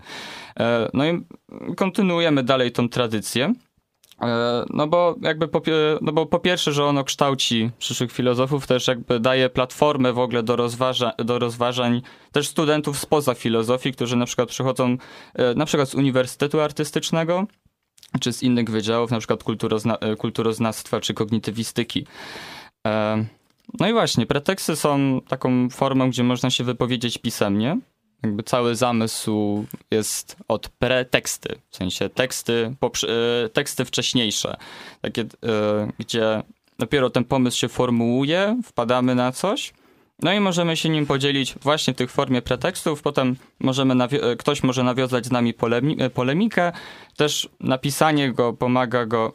E, 0.59 0.89
no 0.93 1.05
i 1.05 1.25
kontynuujemy 1.75 2.43
dalej 2.43 2.71
tą 2.71 2.89
tradycję. 2.89 3.53
E, 4.21 4.65
no 4.69 4.87
bo 4.87 5.15
jakby 5.21 5.47
po, 5.47 5.61
no 6.01 6.11
bo 6.11 6.25
po 6.25 6.39
pierwsze, 6.39 6.71
że 6.71 6.85
ono 6.85 7.03
kształci 7.03 7.71
przyszłych 7.77 8.11
filozofów, 8.11 8.67
też 8.67 8.87
jakby 8.87 9.19
daje 9.19 9.49
platformę 9.49 10.13
w 10.13 10.19
ogóle 10.19 10.43
do, 10.43 10.55
rozważa, 10.55 11.11
do 11.17 11.39
rozważań 11.39 12.01
też 12.31 12.47
studentów 12.47 12.99
spoza 12.99 13.33
filozofii, 13.33 13.91
którzy 13.91 14.15
na 14.15 14.25
przykład 14.25 14.49
przychodzą 14.49 14.97
e, 15.33 15.53
na 15.53 15.65
przykład 15.65 15.89
z 15.89 15.95
Uniwersytetu 15.95 16.61
Artystycznego, 16.61 17.47
czy 18.19 18.33
z 18.33 18.43
innych 18.43 18.69
wydziałów, 18.69 19.11
na 19.11 19.19
przykład 19.19 19.43
kulturozna, 19.43 19.97
kulturoznawstwa 20.17 21.01
czy 21.01 21.13
kognitywistyki. 21.13 22.05
No 23.79 23.89
i 23.89 23.93
właśnie, 23.93 24.25
preteksty 24.25 24.75
są 24.75 25.21
taką 25.27 25.69
formą, 25.69 26.09
gdzie 26.09 26.23
można 26.23 26.49
się 26.49 26.63
wypowiedzieć 26.63 27.17
pisemnie, 27.17 27.77
jakby 28.23 28.43
cały 28.43 28.75
zamysł 28.75 29.65
jest 29.91 30.37
od 30.47 30.69
preteksty, 30.69 31.55
w 31.69 31.75
sensie 31.75 32.09
teksty, 32.09 32.75
e, 33.07 33.49
teksty 33.49 33.85
wcześniejsze, 33.85 34.57
takie, 35.01 35.21
e, 35.21 35.27
gdzie 35.99 36.43
dopiero 36.79 37.09
ten 37.09 37.23
pomysł 37.23 37.57
się 37.57 37.69
formułuje, 37.69 38.61
wpadamy 38.63 39.15
na 39.15 39.31
coś, 39.31 39.73
no 40.19 40.33
i 40.33 40.39
możemy 40.39 40.77
się 40.77 40.89
nim 40.89 41.05
podzielić 41.05 41.55
właśnie 41.61 41.93
w 41.93 41.97
tych 41.97 42.11
formie 42.11 42.41
pretekstów, 42.41 43.01
potem 43.01 43.35
możemy 43.59 44.03
e, 44.03 44.35
ktoś 44.35 44.63
może 44.63 44.83
nawiązać 44.83 45.25
z 45.25 45.31
nami 45.31 45.53
polemi 45.53 45.97
polemikę, 46.13 46.71
też 47.17 47.49
napisanie 47.59 48.31
go 48.31 48.53
pomaga 48.53 49.05
go 49.05 49.33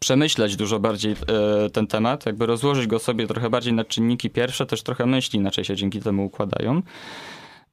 przemyśleć 0.00 0.56
dużo 0.56 0.80
bardziej 0.80 1.16
ten 1.72 1.86
temat, 1.86 2.26
jakby 2.26 2.46
rozłożyć 2.46 2.86
go 2.86 2.98
sobie 2.98 3.26
trochę 3.26 3.50
bardziej 3.50 3.72
na 3.72 3.84
czynniki 3.84 4.30
pierwsze, 4.30 4.66
też 4.66 4.82
trochę 4.82 5.06
myśli 5.06 5.38
inaczej 5.38 5.64
się 5.64 5.76
dzięki 5.76 6.00
temu 6.00 6.24
układają. 6.24 6.82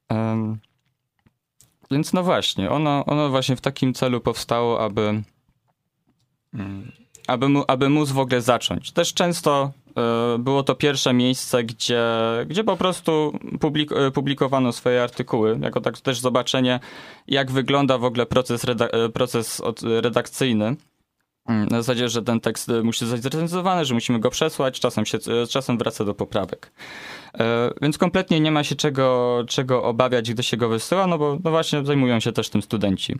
Um, 0.10 0.60
więc 1.92 2.14
no 2.14 2.24
właśnie, 2.24 2.70
ono, 2.70 3.06
ono 3.06 3.30
właśnie 3.30 3.56
w 3.56 3.62
takim 3.62 3.94
celu 3.94 4.22
powstało, 4.22 4.82
aby, 4.82 5.24
mm, 6.54 6.92
aby, 7.28 7.48
aby 7.68 7.90
móc 7.90 8.12
w 8.12 8.20
ogóle 8.20 8.42
zacząć. 8.42 8.92
Też 8.92 9.14
często 9.14 9.72
y, 10.36 10.40
było 10.40 10.64
to 10.64 10.76
pierwsze 10.76 11.14
miejsce, 11.14 11.64
gdzie, 11.64 12.04
gdzie 12.48 12.64
po 12.64 12.78
prostu 12.78 13.40
publik, 13.60 13.92
e, 13.92 14.12
publikowano 14.12 14.72
swoje 14.72 15.04
artykuły, 15.04 15.60
jako 15.62 15.82
tak 15.82 16.02
też 16.02 16.20
zobaczenie, 16.20 16.80
jak 17.28 17.52
wygląda 17.52 17.98
w 17.98 18.04
ogóle 18.04 18.26
proces, 18.26 18.66
e, 18.66 19.10
proces 19.10 19.62
redakcyjny. 19.84 20.76
Mm, 21.52 21.68
na 21.68 21.82
zasadzie, 21.82 22.10
że 22.10 22.22
ten 22.22 22.40
tekst 22.40 22.72
musi 22.84 23.06
zostać 23.06 23.24
zrecenzowany, 23.24 23.86
że 23.86 23.94
musimy 23.94 24.20
go 24.20 24.30
przesłać, 24.30 24.80
czasem, 24.80 25.06
się, 25.06 25.18
czasem 25.50 25.78
wraca 25.78 26.06
do 26.06 26.14
poprawek. 26.14 26.72
E, 27.40 27.72
więc 27.82 27.98
kompletnie 27.98 28.40
nie 28.40 28.52
ma 28.52 28.64
się 28.64 28.76
czego, 28.76 29.38
czego 29.48 29.84
obawiać, 29.84 30.34
gdy 30.34 30.44
się 30.44 30.58
go 30.58 30.70
wysyła, 30.70 31.08
no 31.08 31.18
bo 31.18 31.38
no 31.44 31.52
właśnie 31.52 31.86
zajmują 31.86 32.20
się 32.20 32.32
też 32.32 32.50
tym 32.50 32.62
studenci. 32.62 33.16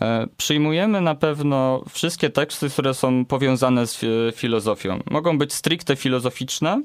E, 0.00 0.26
przyjmujemy 0.36 1.00
na 1.00 1.14
pewno 1.14 1.84
wszystkie 1.90 2.30
teksty, 2.30 2.70
które 2.70 2.94
są 2.94 3.24
powiązane 3.24 3.86
z 3.86 4.00
filozofią. 4.34 5.00
Mogą 5.10 5.38
być 5.38 5.52
stricte 5.52 5.96
filozoficzne, 5.96 6.82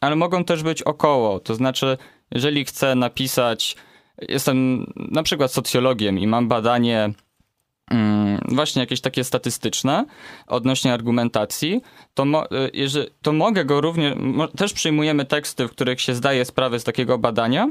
ale 0.00 0.16
mogą 0.16 0.44
też 0.44 0.62
być 0.62 0.82
około. 0.82 1.40
To 1.40 1.54
znaczy, 1.54 1.98
jeżeli 2.30 2.64
chcę 2.64 2.94
napisać, 2.94 3.76
jestem 4.28 4.86
na 4.96 5.22
przykład 5.22 5.52
socjologiem 5.52 6.18
i 6.18 6.26
mam 6.26 6.48
badanie 6.48 7.10
właśnie 8.48 8.80
jakieś 8.80 9.00
takie 9.00 9.24
statystyczne 9.24 10.04
odnośnie 10.46 10.92
argumentacji, 10.92 11.82
to, 12.14 12.24
mo, 12.24 12.44
y, 12.44 12.70
jeżeli, 12.74 13.06
to 13.22 13.32
mogę 13.32 13.64
go 13.64 13.80
również, 13.80 14.14
też 14.56 14.72
przyjmujemy 14.72 15.24
teksty, 15.24 15.68
w 15.68 15.70
których 15.70 16.00
się 16.00 16.14
zdaje 16.14 16.44
sprawę 16.44 16.80
z 16.80 16.84
takiego 16.84 17.18
badania. 17.18 17.68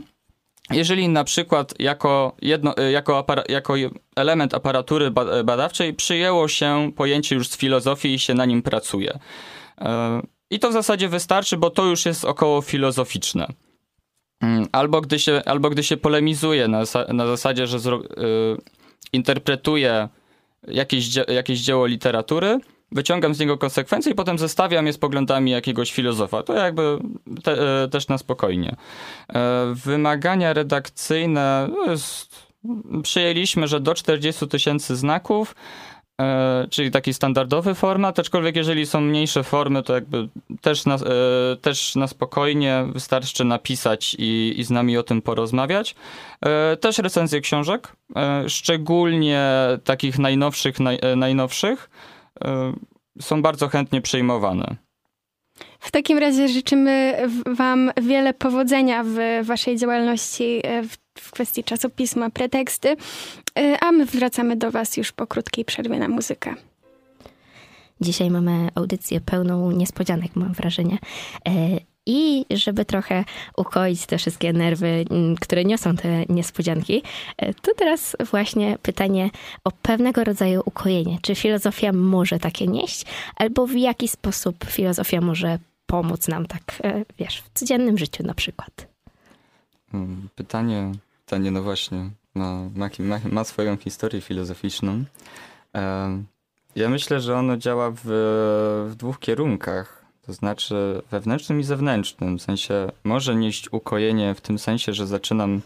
Jeżeli 0.72 1.10
na 1.10 1.24
przykład 1.24 1.74
jako, 1.80 2.36
jedno, 2.42 2.78
y, 2.78 2.92
jako, 2.92 3.18
apara, 3.18 3.44
jako 3.50 3.74
element 4.16 4.54
aparatury 4.54 5.12
badawczej 5.44 5.94
przyjęło 5.94 6.48
się 6.48 6.92
pojęcie 6.96 7.36
już 7.36 7.50
z 7.50 7.58
filozofii 7.58 8.14
i 8.14 8.20
się 8.20 8.34
na 8.34 8.46
nim 8.46 8.62
pracuje. 8.62 9.20
I 10.50 10.60
to 10.60 10.70
w 10.70 10.74
zasadzie 10.74 11.10
wystarczy, 11.10 11.58
bo 11.58 11.70
to 11.70 11.86
już 11.86 12.06
jest 12.06 12.26
około 12.26 12.62
filozoficzne. 12.62 13.48
Mm, 14.42 14.68
albo 14.72 15.02
gdy 15.02 15.20
się, 15.20 15.42
albo 15.46 15.70
gdy 15.70 15.84
się 15.84 15.98
polemizuje 15.98 16.68
na, 16.68 16.84
na 17.14 17.28
zasadzie, 17.28 17.68
że 17.68 17.80
zro, 17.80 18.02
interpretuje 19.14 20.10
jakieś, 20.68 21.16
jakieś 21.28 21.60
dzieło 21.60 21.86
literatury, 21.86 22.60
wyciągam 22.92 23.36
z 23.36 23.40
niego 23.40 23.58
konsekwencje 23.58 24.12
i 24.12 24.16
potem 24.16 24.38
zestawiam 24.40 24.88
je 24.88 24.94
z 24.94 24.98
poglądami 24.98 25.52
jakiegoś 25.52 25.94
filozofa. 25.94 26.44
To 26.44 26.54
jakby 26.54 27.00
te, 27.44 27.84
e, 27.84 27.88
też 27.88 28.08
na 28.08 28.18
spokojnie. 28.18 28.76
E, 29.30 29.74
wymagania 29.74 30.54
redakcyjne 30.54 31.70
no 31.72 31.92
jest, 31.92 32.46
przyjęliśmy, 33.04 33.68
że 33.68 33.80
do 33.80 33.94
40 33.94 34.48
tysięcy 34.48 34.96
znaków, 34.96 35.56
czyli 36.70 36.92
taki 36.92 37.14
standardowy 37.14 37.76
format, 37.76 38.20
aczkolwiek 38.20 38.56
jeżeli 38.56 38.86
są 38.86 39.02
mniejsze 39.02 39.44
formy, 39.44 39.84
to 39.84 39.94
jakby 39.94 40.28
też 40.62 40.86
na, 40.86 40.98
też 41.62 41.96
na 41.96 42.08
spokojnie 42.08 42.86
wystarczy 42.94 43.46
napisać 43.46 44.16
i, 44.20 44.54
i 44.58 44.64
z 44.64 44.70
nami 44.70 44.98
o 44.98 45.04
tym 45.04 45.22
porozmawiać. 45.22 45.96
Też 46.82 46.98
recenzje 46.98 47.42
książek, 47.42 47.96
szczególnie 48.48 49.50
takich 49.84 50.20
najnowszych, 50.20 50.80
naj, 50.80 51.00
najnowszych, 51.16 51.90
są 53.22 53.42
bardzo 53.42 53.68
chętnie 53.68 54.02
przyjmowane. 54.02 54.76
W 55.80 55.92
takim 55.92 56.18
razie 56.18 56.48
życzymy 56.48 57.18
Wam 57.46 57.92
wiele 58.02 58.34
powodzenia 58.34 59.04
w 59.04 59.18
Waszej 59.44 59.78
działalności 59.78 60.62
e, 60.64 60.84
w 61.20 61.32
kwestii 61.32 61.64
czasopisma 61.64 62.30
Preteksty, 62.30 62.96
e, 63.60 63.78
a 63.82 63.92
my 63.92 64.06
wracamy 64.06 64.56
do 64.56 64.72
Was 64.72 64.98
już 64.98 65.12
po 65.12 65.28
krótkiej 65.28 65.66
przerwie 65.66 66.00
na 66.00 66.08
muzykę. 66.08 66.56
Dzisiaj 68.02 68.32
mamy 68.32 68.70
audycję 68.76 69.22
pełną 69.22 69.72
niespodzianek, 69.72 70.36
mam 70.36 70.54
wrażenie. 70.54 70.98
E, 71.48 71.52
i 72.08 72.46
żeby 72.52 72.86
trochę 72.86 73.24
ukoić 73.58 74.06
te 74.06 74.18
wszystkie 74.18 74.54
nerwy, 74.54 75.06
mm, 75.10 75.36
które 75.36 75.66
niosą 75.66 75.96
te 75.96 76.26
niespodzianki, 76.30 77.04
e, 77.38 77.54
to 77.54 77.72
teraz 77.78 78.16
właśnie 78.32 78.78
pytanie 78.82 79.30
o 79.64 79.72
pewnego 79.72 80.24
rodzaju 80.24 80.62
ukojenie. 80.66 81.18
Czy 81.22 81.36
filozofia 81.36 81.92
może 81.94 82.40
takie 82.40 82.68
nieść? 82.68 83.06
Albo 83.36 83.68
w 83.68 83.76
jaki 83.76 84.08
sposób 84.08 84.66
filozofia 84.66 85.22
może 85.22 85.60
pomóc 85.86 86.28
nam 86.28 86.46
tak, 86.46 86.82
wiesz, 87.20 87.42
w 87.42 87.60
codziennym 87.60 87.98
życiu 87.98 88.24
na 88.24 88.34
przykład? 88.34 88.95
Hmm, 89.96 90.30
pytanie, 90.36 90.92
pytanie 91.26 91.52
no 91.52 91.62
właśnie, 91.62 92.10
ma, 92.36 92.70
ma, 93.00 93.20
ma 93.32 93.44
swoją 93.44 93.78
historię 93.78 94.22
filozoficzną. 94.22 95.04
E, 95.76 96.24
ja 96.76 96.90
myślę, 96.90 97.22
że 97.22 97.38
ono 97.38 97.58
działa 97.58 97.92
w, 97.92 98.02
w 98.90 98.96
dwóch 98.96 99.20
kierunkach. 99.20 100.06
To 100.26 100.34
znaczy 100.34 101.02
wewnętrznym 101.12 101.60
i 101.60 101.64
zewnętrznym. 101.64 102.38
W 102.38 102.42
sensie 102.42 102.92
może 103.04 103.36
nieść 103.36 103.74
ukojenie 103.74 104.36
w 104.36 104.42
tym 104.42 104.60
sensie, 104.60 104.94
że 104.94 105.08
zaczynam 105.08 105.62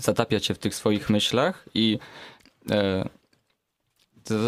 zatapiać 0.00 0.46
się 0.46 0.54
w 0.54 0.58
tych 0.58 0.74
swoich 0.74 1.10
myślach 1.10 1.68
i 1.74 1.98
e, 2.70 3.08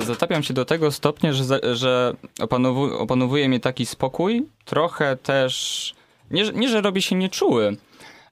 zatapiam 0.06 0.42
się 0.42 0.54
do 0.54 0.64
tego 0.64 0.92
stopnia, 0.92 1.32
że, 1.32 1.60
że 1.74 2.14
opanowu, 2.40 2.98
opanowuje 2.98 3.48
mnie 3.48 3.60
taki 3.60 3.86
spokój, 3.86 4.46
trochę 4.64 5.16
też, 5.16 5.94
nie, 6.30 6.42
nie 6.42 6.68
że 6.68 6.80
robi 6.80 7.02
się 7.02 7.16
nieczuły, 7.16 7.76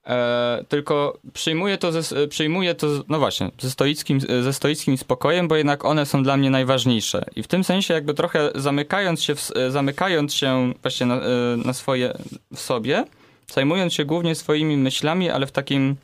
E, 0.07 0.65
tylko 0.69 1.19
przyjmuję 1.33 1.79
to, 1.79 2.03
ze, 2.03 2.29
przyjmuję 2.29 2.75
to, 2.75 2.87
no 3.09 3.19
właśnie, 3.19 3.51
ze 3.61 3.71
stoickim, 3.71 4.21
ze 4.21 4.53
stoickim 4.53 4.99
spokojem, 4.99 5.49
bo 5.49 5.57
jednak 5.57 5.85
one 5.85 6.07
są 6.07 6.23
dla 6.23 6.37
mnie 6.37 6.51
najważniejsze. 6.51 7.25
I 7.37 7.43
w 7.43 7.49
tym 7.49 7.65
sensie 7.65 7.95
jakby 7.95 8.15
trochę 8.15 8.51
zamykając 8.55 9.23
się, 9.23 9.35
w, 9.35 9.51
zamykając 9.69 10.35
się 10.35 10.73
właśnie 10.83 11.07
na, 11.07 11.15
e, 11.15 11.21
na 11.65 11.73
swoje, 11.73 12.13
w 12.55 12.61
sobie, 12.61 13.05
zajmując 13.53 13.95
się 13.95 14.05
głównie 14.05 14.35
swoimi 14.35 14.77
myślami, 14.77 15.31
ale 15.31 15.47
w 15.47 15.53
takim, 15.53 15.97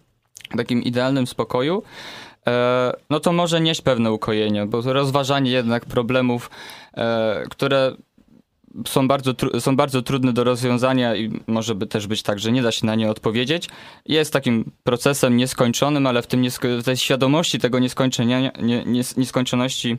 takim 0.56 0.82
idealnym 0.82 1.26
spokoju, 1.26 1.82
e, 2.46 2.92
no 3.10 3.20
to 3.20 3.32
może 3.32 3.60
nieść 3.60 3.80
pewne 3.80 4.12
ukojenie, 4.12 4.66
bo 4.66 4.80
rozważanie 4.82 5.50
jednak 5.50 5.86
problemów, 5.86 6.50
e, 6.94 7.44
które 7.50 7.92
są 8.86 9.08
bardzo, 9.08 9.32
są 9.60 9.76
bardzo 9.76 10.02
trudne 10.02 10.32
do 10.32 10.44
rozwiązania 10.44 11.16
i 11.16 11.40
może 11.46 11.74
by 11.74 11.86
też 11.86 12.06
być 12.06 12.22
tak, 12.22 12.38
że 12.38 12.52
nie 12.52 12.62
da 12.62 12.72
się 12.72 12.86
na 12.86 12.94
nie 12.94 13.10
odpowiedzieć. 13.10 13.68
Jest 14.06 14.32
takim 14.32 14.70
procesem 14.84 15.36
nieskończonym, 15.36 16.06
ale 16.06 16.22
w, 16.22 16.26
tym 16.26 16.44
w 16.80 16.84
tej 16.84 16.96
świadomości 16.96 17.58
tego 17.58 17.78
nieskończenia, 17.78 18.40
nie, 18.40 18.52
nie, 18.62 19.02
nieskończoności 19.16 19.96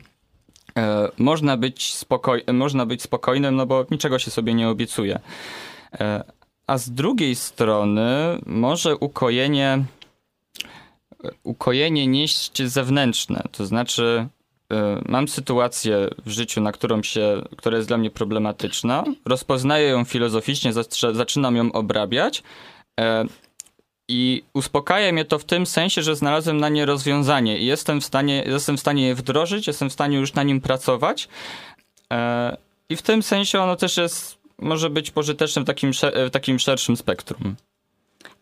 e, 0.78 1.08
można, 1.18 1.56
być 1.56 1.94
spokoj- 1.94 2.52
można 2.52 2.86
być 2.86 3.02
spokojnym, 3.02 3.56
no 3.56 3.66
bo 3.66 3.86
niczego 3.90 4.18
się 4.18 4.30
sobie 4.30 4.54
nie 4.54 4.68
obiecuje. 4.68 5.20
E, 5.92 6.24
a 6.66 6.78
z 6.78 6.90
drugiej 6.90 7.34
strony 7.34 8.38
może 8.46 8.96
ukojenie 8.96 9.84
ukojenie 11.42 12.06
nieść 12.06 12.62
zewnętrzne, 12.62 13.42
to 13.52 13.66
znaczy 13.66 14.28
mam 15.08 15.28
sytuację 15.28 16.08
w 16.26 16.30
życiu, 16.30 16.60
na 16.60 16.72
którą 16.72 17.02
się, 17.02 17.42
która 17.56 17.76
jest 17.76 17.88
dla 17.88 17.98
mnie 17.98 18.10
problematyczna, 18.10 19.04
rozpoznaję 19.24 19.88
ją 19.88 20.04
filozoficznie, 20.04 20.72
zaczynam 21.12 21.56
ją 21.56 21.72
obrabiać 21.72 22.42
e, 23.00 23.24
i 24.08 24.42
uspokaja 24.54 25.12
mnie 25.12 25.24
to 25.24 25.38
w 25.38 25.44
tym 25.44 25.66
sensie, 25.66 26.02
że 26.02 26.16
znalazłem 26.16 26.56
na 26.56 26.68
nie 26.68 26.86
rozwiązanie 26.86 27.58
i 27.58 27.66
jestem 27.66 28.00
w 28.00 28.04
stanie, 28.04 28.44
jestem 28.46 28.76
w 28.76 28.80
stanie 28.80 29.06
je 29.06 29.14
wdrożyć, 29.14 29.66
jestem 29.66 29.90
w 29.90 29.92
stanie 29.92 30.16
już 30.16 30.34
na 30.34 30.42
nim 30.42 30.60
pracować 30.60 31.28
e, 32.12 32.56
i 32.88 32.96
w 32.96 33.02
tym 33.02 33.22
sensie 33.22 33.60
ono 33.60 33.76
też 33.76 33.96
jest, 33.96 34.38
może 34.58 34.90
być 34.90 35.10
pożyteczne 35.10 35.62
w 35.62 35.64
takim, 35.64 35.90
w 36.26 36.30
takim 36.30 36.58
szerszym 36.58 36.96
spektrum. 36.96 37.56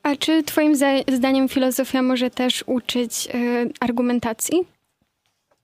A 0.03 0.17
czy 0.17 0.43
twoim 0.43 0.75
zdaniem 1.09 1.49
filozofia 1.49 2.03
może 2.03 2.31
też 2.31 2.64
uczyć 2.67 3.29
y, 3.35 3.73
argumentacji? 3.81 4.78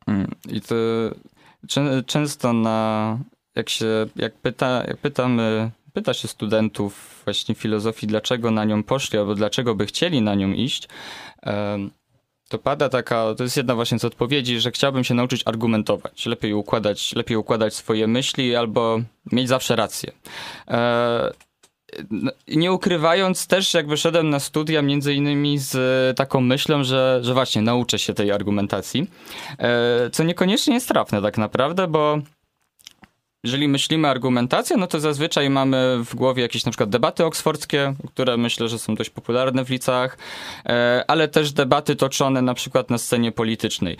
Mm, 0.06 0.34
I 0.48 0.60
to 0.60 0.74
często 2.06 2.52
na, 2.52 3.18
jak 3.54 3.68
się, 3.68 4.06
jak 4.16 4.34
pyta, 4.34 4.84
jak 4.88 4.96
pytamy, 4.96 5.70
pyta 5.92 6.14
się 6.14 6.28
studentów 6.28 7.22
właśnie 7.24 7.54
filozofii, 7.54 8.06
dlaczego 8.06 8.50
na 8.50 8.64
nią 8.64 8.82
poszli, 8.82 9.18
albo 9.18 9.34
dlaczego 9.34 9.74
by 9.74 9.86
chcieli 9.86 10.22
na 10.22 10.34
nią 10.34 10.52
iść, 10.52 10.88
to 12.48 12.58
pada 12.58 12.88
taka, 12.88 13.34
to 13.34 13.42
jest 13.42 13.56
jedna 13.56 13.74
właśnie 13.74 13.98
z 13.98 14.04
odpowiedzi, 14.04 14.60
że 14.60 14.70
chciałbym 14.70 15.04
się 15.04 15.14
nauczyć 15.14 15.42
argumentować, 15.44 16.26
lepiej 16.26 16.52
układać, 16.52 17.12
lepiej 17.14 17.36
układać 17.36 17.74
swoje 17.74 18.06
myśli 18.06 18.56
albo 18.56 19.00
mieć 19.32 19.48
zawsze 19.48 19.76
rację. 19.76 20.12
E, 21.98 22.04
no, 22.10 22.32
nie 22.48 22.72
ukrywając 22.72 23.46
też 23.46 23.74
jakby 23.74 23.96
szedłem 23.96 24.30
na 24.30 24.40
studia 24.40 24.82
między 24.82 25.14
innymi 25.14 25.58
z 25.58 25.76
taką 26.16 26.40
myślą, 26.40 26.84
że, 26.84 27.18
że 27.22 27.34
właśnie 27.34 27.62
nauczę 27.62 27.98
się 27.98 28.14
tej 28.14 28.32
argumentacji, 28.32 29.10
e, 29.58 30.10
co 30.10 30.24
niekoniecznie 30.24 30.74
jest 30.74 30.88
trafne 30.88 31.22
tak 31.22 31.38
naprawdę, 31.38 31.86
bo 31.86 32.18
jeżeli 33.44 33.68
myślimy 33.68 34.08
argumentację, 34.08 34.76
no 34.76 34.86
to 34.86 35.00
zazwyczaj 35.00 35.50
mamy 35.50 35.98
w 36.04 36.14
głowie 36.14 36.42
jakieś 36.42 36.64
na 36.64 36.70
przykład 36.70 36.90
debaty 36.90 37.24
oksfordzkie, 37.24 37.94
które 38.06 38.36
myślę, 38.36 38.68
że 38.68 38.78
są 38.78 38.94
dość 38.94 39.10
popularne 39.10 39.64
w 39.64 39.70
licach, 39.70 40.18
e, 40.66 41.04
ale 41.08 41.28
też 41.28 41.52
debaty 41.52 41.96
toczone 41.96 42.42
na 42.42 42.54
przykład 42.54 42.90
na 42.90 42.98
scenie 42.98 43.32
politycznej 43.32 43.96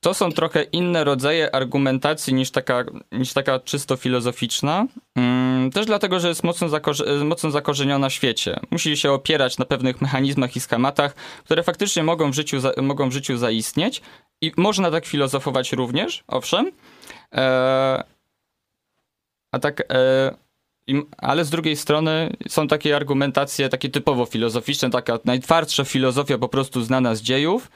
to 0.00 0.14
są 0.14 0.32
trochę 0.32 0.62
inne 0.62 1.04
rodzaje 1.04 1.54
argumentacji 1.54 2.34
niż 2.34 2.50
taka, 2.50 2.84
niż 3.12 3.32
taka 3.32 3.60
czysto 3.60 3.96
filozoficzna. 3.96 4.86
Mm, 5.16 5.70
też 5.70 5.86
dlatego, 5.86 6.20
że 6.20 6.28
jest 6.28 6.44
mocno, 6.44 6.68
zakorze 6.68 7.24
mocno 7.24 7.50
zakorzeniona 7.50 8.08
w 8.08 8.12
świecie. 8.12 8.60
Musi 8.70 8.96
się 8.96 9.12
opierać 9.12 9.58
na 9.58 9.64
pewnych 9.64 10.00
mechanizmach 10.00 10.56
i 10.56 10.60
schematach, 10.60 11.14
które 11.44 11.62
faktycznie 11.62 12.02
mogą 12.02 12.30
w 12.30 12.34
życiu, 12.34 12.56
mogą 12.82 13.08
w 13.08 13.12
życiu 13.12 13.36
zaistnieć. 13.36 14.02
I 14.40 14.52
można 14.56 14.90
tak 14.90 15.06
filozofować 15.06 15.72
również, 15.72 16.24
owszem. 16.28 16.72
E, 17.32 18.04
a 19.52 19.58
tak. 19.58 19.80
E, 19.80 20.45
ale 21.18 21.44
z 21.44 21.50
drugiej 21.50 21.76
strony 21.76 22.36
są 22.48 22.68
takie 22.68 22.96
argumentacje, 22.96 23.68
takie 23.68 23.88
typowo 23.88 24.26
filozoficzne, 24.26 24.90
taka 24.90 25.18
najtwardsza 25.24 25.84
filozofia 25.84 26.38
po 26.38 26.48
prostu 26.48 26.82
znana 26.82 27.14
z 27.14 27.22
dziejów. 27.22 27.70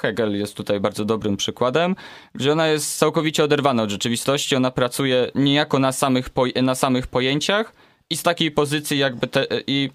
Hegel 0.00 0.38
jest 0.38 0.56
tutaj 0.56 0.80
bardzo 0.80 1.04
dobrym 1.04 1.36
przykładem, 1.36 1.96
że 2.34 2.52
ona 2.52 2.66
jest 2.66 2.98
całkowicie 2.98 3.44
oderwana 3.44 3.82
od 3.82 3.90
rzeczywistości, 3.90 4.56
ona 4.56 4.70
pracuje 4.70 5.30
niejako 5.34 5.78
na 5.78 5.92
samych, 5.92 6.28
na 6.62 6.74
samych 6.74 7.06
pojęciach 7.06 7.72
i 8.10 8.16
z 8.16 8.22
takiej 8.22 8.50
pozycji 8.50 8.98
jakby 8.98 9.26
te, 9.26 9.46
i 9.66 9.90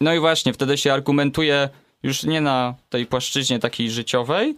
no 0.00 0.14
i 0.14 0.18
właśnie 0.18 0.52
wtedy 0.52 0.78
się 0.78 0.92
argumentuje 0.92 1.68
już 2.02 2.24
nie 2.24 2.40
na 2.40 2.74
tej 2.88 3.06
płaszczyźnie 3.06 3.58
takiej 3.58 3.90
życiowej, 3.90 4.56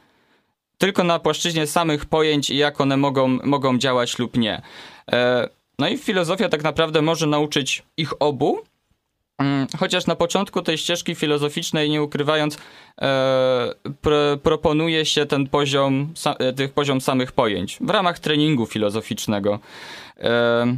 tylko 0.79 1.05
na 1.05 1.19
płaszczyźnie 1.19 1.67
samych 1.67 2.07
pojęć 2.07 2.51
i 2.51 2.57
jak 2.57 2.81
one 2.81 2.97
mogą, 2.97 3.29
mogą 3.29 3.79
działać 3.79 4.19
lub 4.19 4.37
nie. 4.37 4.63
E, 5.13 5.49
no 5.83 5.89
i 5.89 5.99
filozofia 5.99 6.49
tak 6.49 6.63
naprawdę 6.63 7.03
może 7.03 7.27
nauczyć 7.27 7.83
ich 7.97 8.23
obu, 8.23 8.61
mm, 9.39 9.67
Chociaż 9.79 10.07
na 10.07 10.17
początku 10.17 10.63
tej 10.63 10.79
ścieżki 10.79 11.15
filozoficznej, 11.15 11.91
nie 11.91 12.03
ukrywając, 12.03 12.59
e, 13.01 13.75
pro, 14.01 14.37
proponuje 14.43 15.07
się 15.07 15.27
ten 15.27 15.49
poziom, 15.49 16.15
sa, 16.15 16.35
e, 16.39 16.53
tych 16.53 16.73
poziom 16.73 17.01
samych 17.01 17.33
pojęć 17.33 17.79
w 17.81 17.91
ramach 17.91 18.19
treningu 18.19 18.67
filozoficznego. 18.67 19.59
E, 20.21 20.77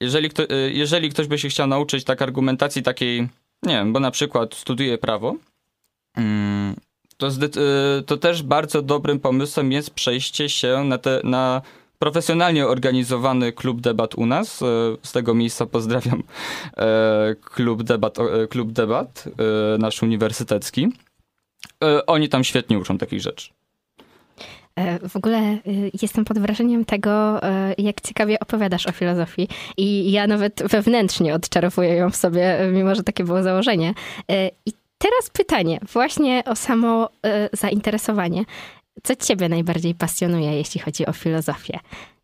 jeżeli, 0.00 0.30
kto, 0.30 0.42
jeżeli 0.72 1.10
ktoś 1.10 1.26
by 1.26 1.38
się 1.38 1.48
chciał 1.48 1.66
nauczyć 1.66 2.04
tak 2.04 2.22
argumentacji 2.22 2.82
takiej, 2.82 3.20
nie 3.62 3.74
wiem, 3.78 3.92
bo 3.92 4.00
na 4.00 4.10
przykład 4.10 4.54
studiuje 4.54 4.98
prawo, 4.98 5.34
mm, 6.16 6.74
to, 7.16 7.28
to 8.06 8.16
też 8.16 8.42
bardzo 8.42 8.82
dobrym 8.82 9.20
pomysłem 9.20 9.72
jest 9.72 9.90
przejście 9.90 10.48
się 10.48 10.84
na, 10.84 10.98
te, 10.98 11.20
na 11.24 11.62
profesjonalnie 12.04 12.66
organizowany 12.66 13.52
klub 13.52 13.80
debat 13.80 14.14
u 14.14 14.26
nas. 14.26 14.62
E, 14.62 14.66
z 15.02 15.12
tego 15.12 15.34
miejsca 15.34 15.66
pozdrawiam 15.66 16.22
e, 16.76 17.34
klub 17.34 17.82
debat, 17.82 18.18
e, 18.18 18.46
klub 18.46 18.72
debat 18.72 19.24
nasz 19.78 20.02
uniwersytecki. 20.02 20.92
Oni 22.06 22.28
tam 22.28 22.44
świetnie 22.44 22.78
uczą 22.78 22.98
takich 22.98 23.20
rzeczy. 23.20 23.50
W 25.08 25.16
ogóle 25.16 25.58
jestem 26.02 26.24
pod 26.24 26.38
wrażeniem 26.38 26.84
tego, 26.84 27.40
jak 27.78 28.00
ciekawie 28.00 28.40
opowiadasz 28.40 28.86
o 28.86 28.92
filozofii. 28.92 29.48
I 29.76 30.12
ja 30.12 30.26
nawet 30.26 30.62
wewnętrznie 30.70 31.34
odczarowuję 31.34 31.94
ją 31.94 32.10
w 32.10 32.16
sobie, 32.16 32.58
mimo 32.72 32.94
że 32.94 33.02
takie 33.02 33.24
było 33.24 33.42
założenie. 33.42 33.94
I 34.66 34.72
teraz 34.98 35.30
pytanie, 35.32 35.80
właśnie 35.92 36.42
o 36.46 36.56
samo 36.56 37.08
zainteresowanie. 37.52 38.44
Co 39.02 39.16
ciebie 39.16 39.48
najbardziej 39.48 39.94
pasjonuje, 39.94 40.52
jeśli 40.52 40.80
chodzi 40.80 41.06
o 41.06 41.12
filozofię? 41.12 41.78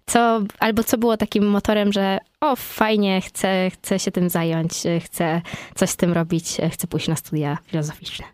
Co, 0.07 0.43
albo 0.59 0.85
co 0.85 0.99
było 0.99 1.17
takim 1.17 1.45
motorem, 1.47 1.93
że 1.93 2.19
o, 2.41 2.57
fajnie, 2.57 3.21
chcę, 3.21 3.71
chcę 3.71 3.99
się 3.99 4.11
tym 4.11 4.31
zająć, 4.31 4.73
chcę 5.05 5.43
coś 5.75 5.91
z 5.91 5.97
tym 5.97 6.13
robić, 6.13 6.57
chcę 6.71 6.87
pójść 6.87 7.09
na 7.09 7.17
studia 7.17 7.59
filozoficzne? 7.67 8.27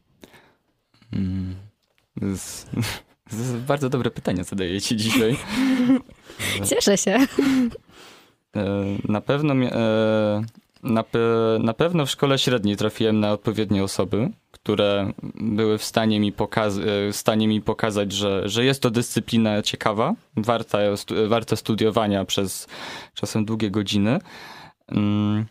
Jest 3.32 3.56
bardzo 3.56 3.88
dobre 3.88 4.10
pytanie, 4.10 4.44
co 4.44 4.56
dajecie 4.56 4.96
dzisiaj. 4.96 5.36
Cieszę 6.70 6.98
się. 6.98 7.18
E, 8.56 8.84
na 9.08 9.20
pewno, 9.20 9.54
e, 9.54 10.42
na, 10.82 11.04
na 11.60 11.74
pewno 11.74 12.06
w 12.06 12.10
szkole 12.10 12.38
średniej 12.38 12.76
trafiłem 12.76 13.20
na 13.20 13.32
odpowiednie 13.32 13.84
osoby, 13.84 14.30
które 14.66 15.12
były 15.34 15.78
w 15.78 15.84
stanie 15.84 16.20
mi, 16.20 16.32
pokaz- 16.32 17.08
e, 17.08 17.12
stanie 17.12 17.48
mi 17.48 17.60
pokazać, 17.60 18.12
że, 18.12 18.48
że 18.48 18.64
jest 18.64 18.82
to 18.82 18.90
dyscyplina 18.90 19.62
ciekawa, 19.62 20.14
warta, 20.36 20.78
warta 21.28 21.56
studiowania 21.56 22.24
przez 22.24 22.66
czasem 23.14 23.44
długie 23.44 23.70
godziny. 23.70 24.18
Mm, 24.88 25.46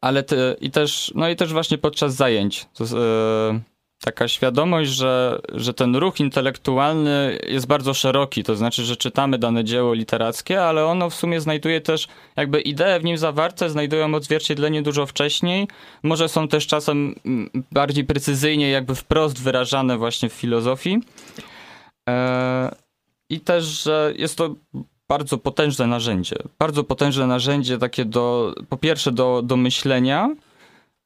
ale 0.00 0.22
te, 0.22 0.56
i 0.60 0.70
też, 0.70 1.12
no 1.14 1.28
i 1.28 1.36
też 1.36 1.52
właśnie 1.52 1.78
podczas 1.78 2.14
zajęć. 2.14 2.66
To, 2.74 2.84
e, 2.84 3.60
taka 4.04 4.28
świadomość, 4.28 4.90
że, 4.90 5.40
że 5.54 5.74
ten 5.74 5.96
ruch 5.96 6.20
intelektualny 6.20 7.38
jest 7.48 7.66
bardzo 7.66 7.94
szeroki, 7.94 8.44
to 8.44 8.56
znaczy, 8.56 8.84
że 8.84 8.96
czytamy 8.96 9.38
dane 9.38 9.64
dzieło 9.64 9.94
literackie, 9.94 10.64
ale 10.64 10.86
ono 10.86 11.10
w 11.10 11.14
sumie 11.14 11.40
znajduje 11.40 11.80
też 11.80 12.08
jakby 12.36 12.60
idee 12.60 13.00
w 13.00 13.04
nim 13.04 13.18
zawarte, 13.18 13.70
znajdują 13.70 14.14
odzwierciedlenie 14.14 14.82
dużo 14.82 15.06
wcześniej, 15.06 15.68
może 16.02 16.28
są 16.28 16.48
też 16.48 16.66
czasem 16.66 17.14
mm, 17.24 17.50
bardziej 17.72 18.04
precyzyjnie 18.04 18.70
jakby 18.70 18.94
wprost 18.94 19.42
wyrażane 19.42 19.98
właśnie 19.98 20.28
w 20.28 20.32
filozofii. 20.32 21.00
E, 22.08 22.74
I 23.30 23.40
też, 23.40 23.64
że 23.64 24.12
jest 24.16 24.38
to 24.38 24.54
bardzo 25.08 25.38
potężne 25.38 25.86
narzędzie. 25.86 26.36
Bardzo 26.58 26.84
potężne 26.84 27.26
narzędzie 27.26 27.78
takie 27.78 28.04
do, 28.04 28.54
po 28.68 28.76
pierwsze 28.76 29.12
do, 29.12 29.42
do 29.42 29.56
myślenia, 29.56 30.30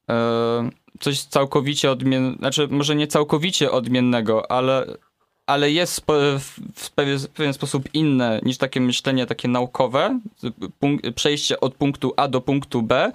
e, 0.09 0.69
coś 0.99 1.21
całkowicie 1.21 1.91
odmiennego, 1.91 2.37
znaczy 2.37 2.67
może 2.71 2.95
nie 2.95 3.07
całkowicie 3.07 3.71
odmiennego, 3.71 4.51
ale, 4.51 4.85
ale 5.45 5.71
jest 5.71 6.05
w 6.75 6.89
pewien 7.33 7.53
sposób 7.53 7.83
inne 7.93 8.39
niż 8.43 8.57
takie 8.57 8.81
myślenie 8.81 9.25
takie 9.25 9.47
naukowe, 9.47 10.19
przejście 11.15 11.59
od 11.59 11.75
punktu 11.75 12.13
A 12.17 12.27
do 12.27 12.41
punktu 12.41 12.81
B, 12.81 13.11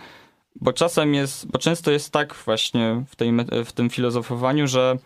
bo 0.56 0.72
czasem 0.72 1.14
jest, 1.14 1.46
bo 1.46 1.58
często 1.58 1.90
jest 1.90 2.10
tak 2.10 2.34
właśnie 2.34 3.04
w, 3.08 3.16
tej, 3.16 3.32
w 3.64 3.72
tym 3.72 3.90
filozofowaniu, 3.90 4.66
że 4.66 4.98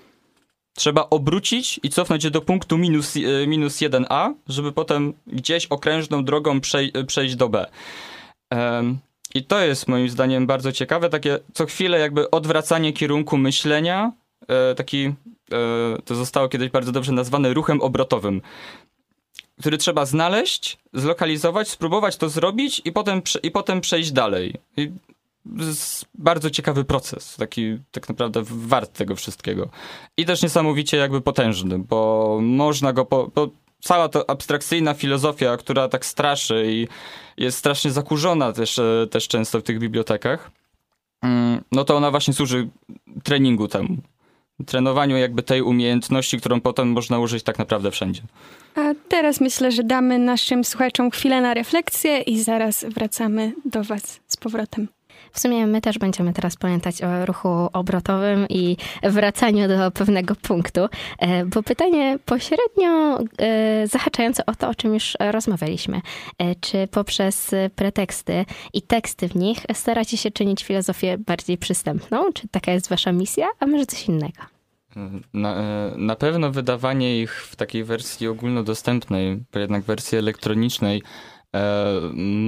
trzeba 0.77 1.07
obrócić 1.11 1.81
i 1.83 1.91
cofnąć 1.91 2.23
się 2.23 2.31
do 2.31 2.41
punktu 2.41 2.79
minus, 2.79 3.15
minus 3.47 3.77
1a, 3.77 4.33
żeby 4.49 4.73
potem 4.73 5.13
gdzieś 5.27 5.67
okrężną 5.67 6.25
drogą 6.25 6.61
przej, 6.61 6.93
przejść 7.07 7.37
do 7.37 7.49
B. 7.49 7.67
Um, 8.51 8.99
i 9.37 9.45
to 9.45 9.61
jest 9.61 9.89
moim 9.89 10.09
zdaniem 10.09 10.47
bardzo 10.47 10.73
ciekawe, 10.73 11.09
takie 11.09 11.39
co 11.55 11.67
chwilę 11.67 11.99
jakby 11.99 12.31
odwracanie 12.31 12.93
kierunku 12.93 13.37
myślenia, 13.37 14.13
e, 14.49 14.75
taki, 14.75 15.05
e, 15.05 15.13
to 16.05 16.15
zostało 16.15 16.49
kiedyś 16.49 16.71
bardzo 16.71 16.93
dobrze 16.93 17.13
nazwane 17.13 17.55
ruchem 17.55 17.81
obrotowym, 17.81 18.43
który 19.61 19.79
trzeba 19.79 20.07
znaleźć, 20.07 20.79
zlokalizować, 20.93 21.69
spróbować 21.69 22.17
to 22.17 22.29
zrobić 22.29 22.83
i 22.85 22.93
potem, 22.93 23.23
i 23.43 23.51
potem 23.51 23.81
przejść 23.81 24.13
dalej. 24.13 24.55
I 24.77 24.91
bardzo 26.15 26.51
ciekawy 26.51 26.85
proces, 26.85 27.37
taki 27.37 27.79
tak 27.93 28.09
naprawdę 28.09 28.43
wart 28.45 28.93
tego 28.93 29.17
wszystkiego. 29.17 29.69
I 30.17 30.25
też 30.25 30.43
niesamowicie 30.43 30.97
jakby 30.97 31.21
potężny, 31.21 31.79
bo 31.79 32.39
można 32.43 32.93
go, 32.93 33.05
po, 33.05 33.31
bo 33.35 33.49
cała 33.83 34.09
ta 34.09 34.27
abstrakcyjna 34.27 34.95
filozofia, 34.95 35.57
która 35.57 35.89
tak 35.89 36.07
straszy 36.07 36.65
i 36.69 36.89
jest 37.37 37.59
strasznie 37.59 37.91
zakurzona 37.91 38.53
też, 38.53 38.79
e, 38.79 39.07
też 39.11 39.29
często 39.29 39.61
w 39.61 39.63
tych 39.63 39.79
bibliotekach, 39.79 40.51
mm, 41.23 41.65
no 41.73 41.85
to 41.85 41.97
ona 41.97 42.11
właśnie 42.11 42.35
służy 42.35 42.69
treningu 43.25 43.69
temu. 43.69 43.97
Trenowaniu 44.67 45.17
jakby 45.17 45.43
tej 45.43 45.63
umiejętności, 45.63 46.39
którą 46.41 46.61
potem 46.61 46.89
można 46.89 47.19
użyć 47.19 47.43
tak 47.43 47.59
naprawdę 47.59 47.91
wszędzie. 47.91 48.23
A 48.75 48.81
teraz 49.09 49.41
myślę, 49.41 49.73
że 49.73 49.83
damy 49.83 50.19
naszym 50.19 50.65
słuchaczom 50.65 51.11
chwilę 51.11 51.41
na 51.41 51.55
refleksję 51.55 52.21
i 52.21 52.43
zaraz 52.43 52.85
wracamy 52.85 53.53
do 53.65 53.85
Was 53.85 54.21
z 54.27 54.37
powrotem. 54.37 54.89
W 55.33 55.41
sumie 55.41 55.67
my 55.67 55.81
też 55.81 55.99
będziemy 55.99 56.33
teraz 56.33 56.57
pamiętać 56.57 57.03
o 57.03 57.27
ruchu 57.27 57.49
obrotowym 57.73 58.47
i 58.49 58.77
wracaniu 59.03 59.69
do 59.69 59.91
pewnego 59.91 60.35
punktu, 60.35 60.81
e, 61.19 61.45
bo 61.45 61.63
pytanie 61.63 62.19
pośrednio 62.25 63.19
e, 63.39 63.87
zahaczające 63.87 64.47
o 64.47 64.55
to, 64.55 64.69
o 64.69 64.75
czym 64.75 64.95
już 64.95 65.17
rozmawialiśmy. 65.21 66.01
E, 66.39 66.55
czy 66.55 66.89
poprzez 66.91 67.55
preteksty 67.77 68.45
i 68.73 68.83
teksty 68.83 69.29
w 69.29 69.37
nich 69.37 69.59
staracie 69.73 70.17
się 70.17 70.31
czynić 70.31 70.65
filozofię 70.65 71.19
bardziej 71.19 71.59
przystępną? 71.59 72.33
Czy 72.33 72.49
taka 72.49 72.73
jest 72.73 72.89
wasza 72.89 73.13
misja, 73.13 73.47
a 73.61 73.67
może 73.67 73.87
coś 73.87 74.09
innego? 74.09 74.57
Na, 75.35 75.57
na 75.97 76.17
pewno 76.17 76.51
wydawanie 76.51 77.21
ich 77.21 77.45
w 77.45 77.57
takiej 77.57 77.85
wersji 77.85 78.29
ogólnodostępnej, 78.29 79.45
bo 79.53 79.59
jednak 79.59 79.83
wersji 79.83 80.19
elektronicznej 80.19 81.03
e, 81.55 82.01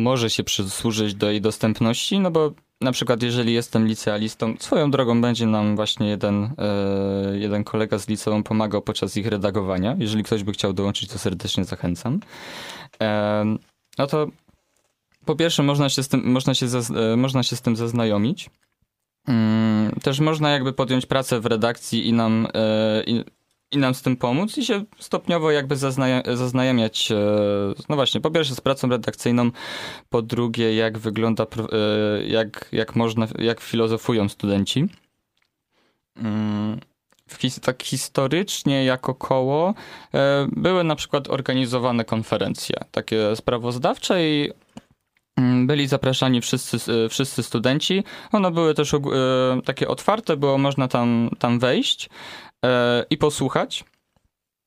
może 0.03 0.31
się 0.31 0.45
przysłużyć 0.45 1.15
do 1.15 1.31
jej 1.31 1.41
dostępności, 1.41 2.21
no 2.21 2.31
bo 2.31 2.53
na 2.81 2.93
przykład 2.93 3.23
jeżeli 3.23 3.53
jestem 3.53 3.87
licealistą, 3.87 4.55
swoją 4.59 4.91
drogą 4.91 5.21
będzie 5.21 5.47
nam 5.47 5.77
właśnie 5.77 6.09
jeden, 6.09 6.45
e, 6.59 7.39
jeden 7.39 7.65
kolega 7.65 7.99
z 7.99 8.09
liceum 8.09 8.43
pomagał 8.43 8.83
podczas 8.83 9.17
ich 9.17 9.27
redagowania. 9.27 9.97
Jeżeli 9.99 10.25
ktoś 10.25 10.43
by 10.43 10.53
chciał 10.53 10.73
dołączyć, 10.73 11.11
to 11.11 11.19
serdecznie 11.19 11.65
zachęcam. 11.65 12.21
E, 13.03 13.45
no 13.99 14.07
to 14.07 14.27
po 15.25 15.37
pierwsze 15.37 15.63
można 15.63 15.89
się 15.89 16.03
z 16.03 16.09
tym, 16.09 16.31
można 16.31 16.55
się, 16.55 16.67
e, 16.97 17.17
można 17.17 17.43
się 17.43 17.57
z 17.57 17.61
tym 17.61 17.77
zaznajomić. 17.77 18.51
Mm, 19.29 19.93
też 20.03 20.21
można 20.21 20.51
jakby 20.51 20.73
podjąć 20.73 21.07
pracę 21.07 21.41
w 21.41 21.47
redakcji 21.47 22.09
i 22.09 22.13
nam, 22.13 22.49
i 23.73 23.79
nam 23.79 23.95
z 23.95 24.03
tym 24.03 24.17
pomóc 24.17 24.59
i 24.59 24.65
się 24.65 24.85
stopniowo 24.99 25.51
jakby 25.51 25.77
zaznajamiać, 26.25 27.13
e, 27.13 27.15
no 27.89 27.97
właśnie, 27.97 28.21
po 28.21 28.31
pierwsze 28.31 28.55
z 28.55 28.61
pracą 28.61 28.89
redakcyjną, 28.89 29.51
po 30.09 30.23
drugie 30.23 30.75
jak 30.75 30.99
wygląda, 30.99 31.45
e, 31.73 32.27
jak, 32.27 32.69
jak 32.73 32.97
można, 32.97 33.27
jak 33.39 33.61
filozofują 33.61 34.29
studenci. 34.29 34.87
Mm, 36.17 36.81
his, 37.39 37.61
tak 37.61 37.83
historycznie 37.83 38.85
jako 38.85 39.15
koło 39.15 39.75
e, 40.15 40.47
były 40.53 40.85
na 40.85 40.97
przykład 40.97 41.31
organizowane 41.31 42.05
konferencje 42.05 42.77
takie 42.91 43.37
sprawozdawcze 43.37 44.29
i 44.29 44.51
mm, 45.37 45.67
byli 45.67 45.87
zapraszani 45.87 46.41
wszyscy, 46.41 46.79
wszyscy 47.09 47.43
studenci. 47.43 48.05
One 48.33 48.51
były 48.51 48.75
też 48.75 48.95
takie 49.65 49.89
otwarte, 49.89 50.37
było 50.37 50.59
można 50.59 50.89
tam, 50.89 51.31
tam 51.39 51.59
wejść. 51.59 52.09
E, 52.65 53.05
i 53.11 53.17
posłuchać. 53.17 53.85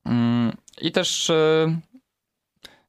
Mm, 0.05 0.51
I 0.81 0.91
też 0.91 1.29
e, 1.29 1.79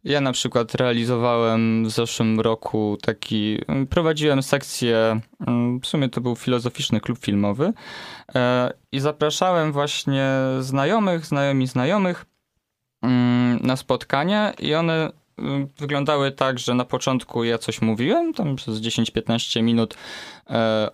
ja 0.05 0.21
na 0.21 0.33
przykład 0.33 0.75
realizowałem 0.75 1.85
w 1.85 1.91
zeszłym 1.91 2.41
roku 2.41 2.99
taki, 3.03 3.59
prowadziłem 3.91 4.43
sekcję, 4.43 5.21
mm, 5.47 5.81
w 5.81 5.87
sumie 5.87 6.09
to 6.09 6.21
był 6.21 6.37
filozoficzny 6.37 7.01
klub 7.01 7.19
filmowy 7.19 7.73
e, 8.35 8.73
i 8.93 9.01
zapraszałem 9.01 9.73
właśnie 9.73 10.29
znajomych, 10.61 11.27
znajomi 11.27 11.67
znajomych 11.67 12.25
mm, 13.03 13.59
na 13.63 13.77
spotkania 13.77 14.53
i 14.53 14.75
one 14.75 15.13
wyglądały 15.79 16.33
tak, 16.33 16.59
że 16.59 16.75
na 16.75 16.85
początku 16.85 17.45
ja 17.45 17.59
coś 17.59 17.83
mówiłem, 17.83 18.35
tam 18.35 18.57
przez 18.57 18.81
10-15 18.81 19.63
minut 19.63 19.95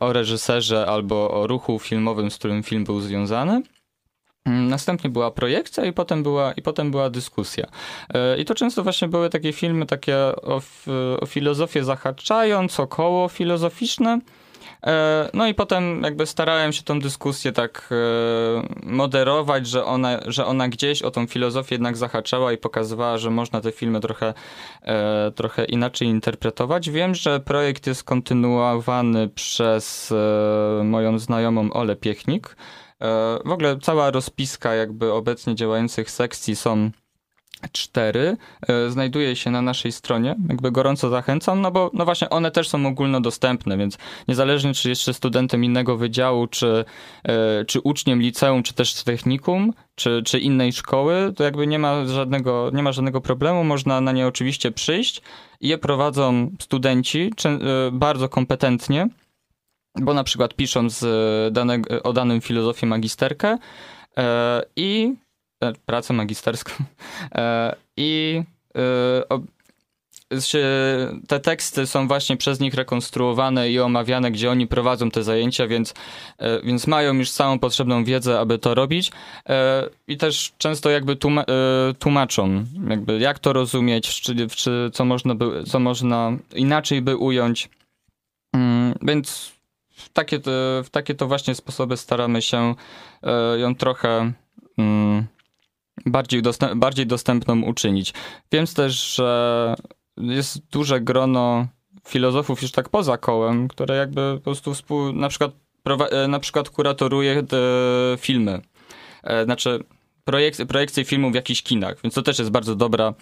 o 0.01 0.13
reżyserze 0.13 0.87
albo 0.87 1.31
o 1.31 1.47
ruchu 1.47 1.79
filmowym, 1.79 2.31
z 2.31 2.39
którym 2.39 2.63
film 2.63 2.85
był 2.85 3.01
związany. 3.01 3.63
Mm, 4.49 4.69
następnie 4.69 5.11
była 5.11 5.31
projekcja 5.31 5.85
i 5.85 5.93
potem 5.93 6.23
była, 6.23 6.53
i 6.53 6.63
potem 6.63 6.91
była 6.91 7.11
dyskusja. 7.11 7.67
I 8.39 8.45
to 8.45 8.55
często 8.55 8.83
właśnie 8.83 9.09
były 9.09 9.31
takie 9.31 9.53
filmy 9.53 9.87
takie 9.87 10.17
o, 10.17 10.61
o 11.21 11.27
filozofię 11.27 11.85
zahaczając, 11.85 12.81
około 12.81 13.29
filozoficzne, 13.29 14.19
E, 14.87 15.31
no 15.35 15.47
i 15.47 15.55
potem 15.55 16.03
jakby 16.03 16.27
starałem 16.27 16.73
się 16.73 16.83
tą 16.83 17.01
dyskusję 17.01 17.53
tak 17.53 17.89
e, 17.93 17.97
moderować, 18.83 19.67
że 19.67 19.85
ona, 19.85 20.21
że 20.27 20.47
ona 20.47 20.69
gdzieś 20.69 21.03
o 21.03 21.11
tą 21.11 21.27
filozofię 21.27 21.75
jednak 21.75 21.97
zahaczała 21.97 22.53
i 22.53 22.59
pokazywała, 22.59 23.19
że 23.19 23.31
można 23.31 23.61
te 23.61 23.73
filmy 23.73 24.01
trochę, 24.01 24.35
e, 24.83 25.33
trochę 25.35 25.65
inaczej 25.65 26.09
interpretować. 26.09 26.91
Wiem, 26.91 27.15
że 27.15 27.41
projekt 27.41 27.87
jest 27.87 28.05
kontynuowany 28.05 29.29
przez 29.29 30.15
moją 30.85 31.19
znajomą 31.19 31.73
Ole 31.73 31.97
Piechnik. 31.97 32.57
W 33.45 33.51
ogóle 33.51 33.79
cała 33.79 34.11
rozpiska 34.11 34.75
jakby 34.75 35.13
obecnie 35.13 35.55
działających 35.55 36.11
sekcji 36.11 36.57
są 36.57 36.91
4 37.73 38.37
e, 38.69 38.91
znajduje 38.91 39.37
się 39.37 39.51
na 39.51 39.63
naszej 39.63 39.93
stronie. 39.93 40.37
Jakby 40.49 40.73
gorąco 40.73 41.09
zachęcam, 41.11 41.61
no 41.61 41.71
bo 41.71 41.91
no 41.95 42.05
właśnie 42.05 42.31
one 42.31 42.51
też 42.51 42.69
są 42.69 42.87
ogólnodostępne, 42.87 43.77
więc 43.77 43.99
niezależnie 44.29 44.75
czy 44.75 44.89
jeszcze 44.89 45.15
studentem 45.15 45.65
innego 45.65 45.97
wydziału, 45.97 46.47
czy, 46.47 46.85
e, 47.25 47.65
czy 47.65 47.81
uczniem 47.81 48.21
liceum, 48.21 48.63
czy 48.63 48.75
też 48.75 49.03
technikum, 49.03 49.73
czy, 49.95 50.23
czy 50.25 50.39
innej 50.39 50.73
szkoły, 50.73 51.33
to 51.37 51.45
jakby 51.45 51.67
nie 51.67 51.79
ma 51.79 52.07
żadnego, 52.07 52.71
nie 52.75 52.83
ma 52.83 52.93
żadnego 52.93 53.21
problemu. 53.21 53.65
Można 53.65 54.01
na 54.01 54.13
nie 54.13 54.27
oczywiście 54.27 54.73
przyjść. 54.73 55.23
Je 55.61 55.79
prowadzą 55.79 56.51
studenci 56.61 57.33
e, 57.45 57.59
bardzo 57.93 58.29
kompetentnie, 58.29 59.09
bo 59.97 60.15
na 60.15 60.25
przykład 60.25 60.55
piszą 60.55 60.91
z 60.91 61.05
danego, 61.55 62.03
o 62.03 62.13
danym 62.13 62.41
filozofię 62.41 62.87
magisterkę 62.87 63.59
i 64.77 65.17
E, 65.63 65.73
pracę 65.87 66.15
magisterską 66.15 66.73
e, 67.35 67.77
i 67.97 68.43
e, 68.77 69.39
te 71.29 71.41
teksty 71.41 71.87
są 71.87 72.09
właśnie 72.09 72.37
przez 72.37 72.61
nich 72.61 72.75
rekonstruowane 72.75 73.71
i 73.71 73.81
omawiane, 73.81 74.31
gdzie 74.31 74.51
oni 74.51 74.67
prowadzą 74.67 75.11
te 75.11 75.23
zajęcia, 75.23 75.67
więc, 75.67 75.95
więc 76.65 76.87
mają 76.87 77.15
już 77.15 77.31
całą 77.31 77.59
potrzebną 77.59 78.05
wiedzę, 78.05 78.41
aby 78.41 78.59
to 78.59 78.75
robić 78.75 79.13
i 80.09 80.17
też 80.17 80.53
często 80.59 80.91
jakby 80.91 81.17
tłumaczą, 81.99 82.65
jakby 82.89 83.19
jak 83.19 83.39
to 83.39 83.53
rozumieć, 83.53 84.21
czy, 84.21 84.49
czy 84.49 84.91
co, 84.93 85.05
można 85.05 85.35
by, 85.35 85.65
co 85.65 85.79
można 85.79 86.33
inaczej 86.55 87.03
by 87.03 87.17
ująć. 87.17 87.69
Mm, 88.55 88.95
więc 89.03 89.53
takie, 90.13 90.41
w 90.85 90.87
takie 90.91 91.15
to 91.15 91.27
właśnie 91.27 91.55
sposoby 91.55 91.97
staramy 91.97 92.43
się 92.43 92.75
ją 93.57 93.75
trochę 93.75 94.33
mm, 94.79 95.27
bardziej, 96.07 96.43
dostęp, 96.43 96.75
bardziej 96.75 97.07
dostępną 97.07 97.63
uczynić. 97.63 98.15
Wiem 98.53 98.67
też, 98.67 99.15
że 99.15 99.75
jest 100.17 100.59
duże 100.71 101.01
grono 101.01 101.67
filozofów 102.09 102.63
już 102.63 102.73
tak 102.73 102.89
poza 102.89 103.19
kołem, 103.19 103.69
które 103.69 103.97
jakby 103.97 104.35
po 104.35 104.41
prostu 104.41 104.75
współ, 104.75 105.13
na 105.13 105.29
przykład, 105.29 105.53
e, 106.11 106.29
na 106.29 106.41
przykład 106.41 106.71
kuratoruje 106.71 107.43
te 107.43 107.59
filmy. 108.19 108.61
E, 109.23 109.45
znaczy 109.45 109.85
projekcje, 110.25 110.67
projekcje 110.67 111.05
filmów 111.05 111.33
w 111.33 111.35
jakichś 111.35 111.63
kinach, 111.63 111.97
więc 112.05 112.15
to 112.15 112.23
też 112.23 112.39
jest 112.39 112.51
bardzo 112.51 112.75
dobra 112.75 113.15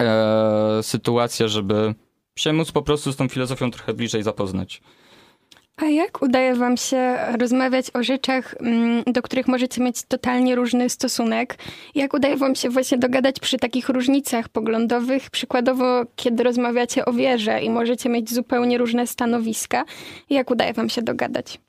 e, 0.00 0.82
sytuacja, 0.82 1.48
żeby 1.48 1.94
się 2.36 2.52
móc 2.52 2.72
po 2.72 2.82
prostu 2.82 3.12
z 3.12 3.16
tą 3.16 3.28
filozofią 3.28 3.70
trochę 3.70 3.94
bliżej 3.94 4.22
zapoznać. 4.22 4.82
A 5.76 5.84
jak 5.84 6.22
udaje 6.22 6.54
Wam 6.54 6.76
się 6.76 7.16
rozmawiać 7.38 7.86
o 7.94 8.02
rzeczach, 8.02 8.54
mm, 8.60 9.02
do 9.06 9.22
których 9.22 9.48
możecie 9.48 9.82
mieć 9.82 10.02
totalnie 10.02 10.54
różny 10.54 10.90
stosunek? 10.90 11.58
Jak 11.94 12.14
udaje 12.14 12.36
Wam 12.36 12.54
się 12.54 12.70
właśnie 12.70 12.98
dogadać 12.98 13.40
przy 13.40 13.58
takich 13.58 13.88
różnicach 13.88 14.48
poglądowych? 14.48 15.30
Przykładowo, 15.30 16.04
kiedy 16.16 16.42
rozmawiacie 16.42 17.04
o 17.04 17.12
wierze 17.12 17.62
i 17.62 17.70
możecie 17.70 18.08
mieć 18.08 18.34
zupełnie 18.34 18.78
różne 18.78 19.06
stanowiska. 19.06 19.84
Jak 20.30 20.50
udaje 20.50 20.72
Wam 20.72 20.88
się 20.88 21.02
dogadać? 21.02 21.60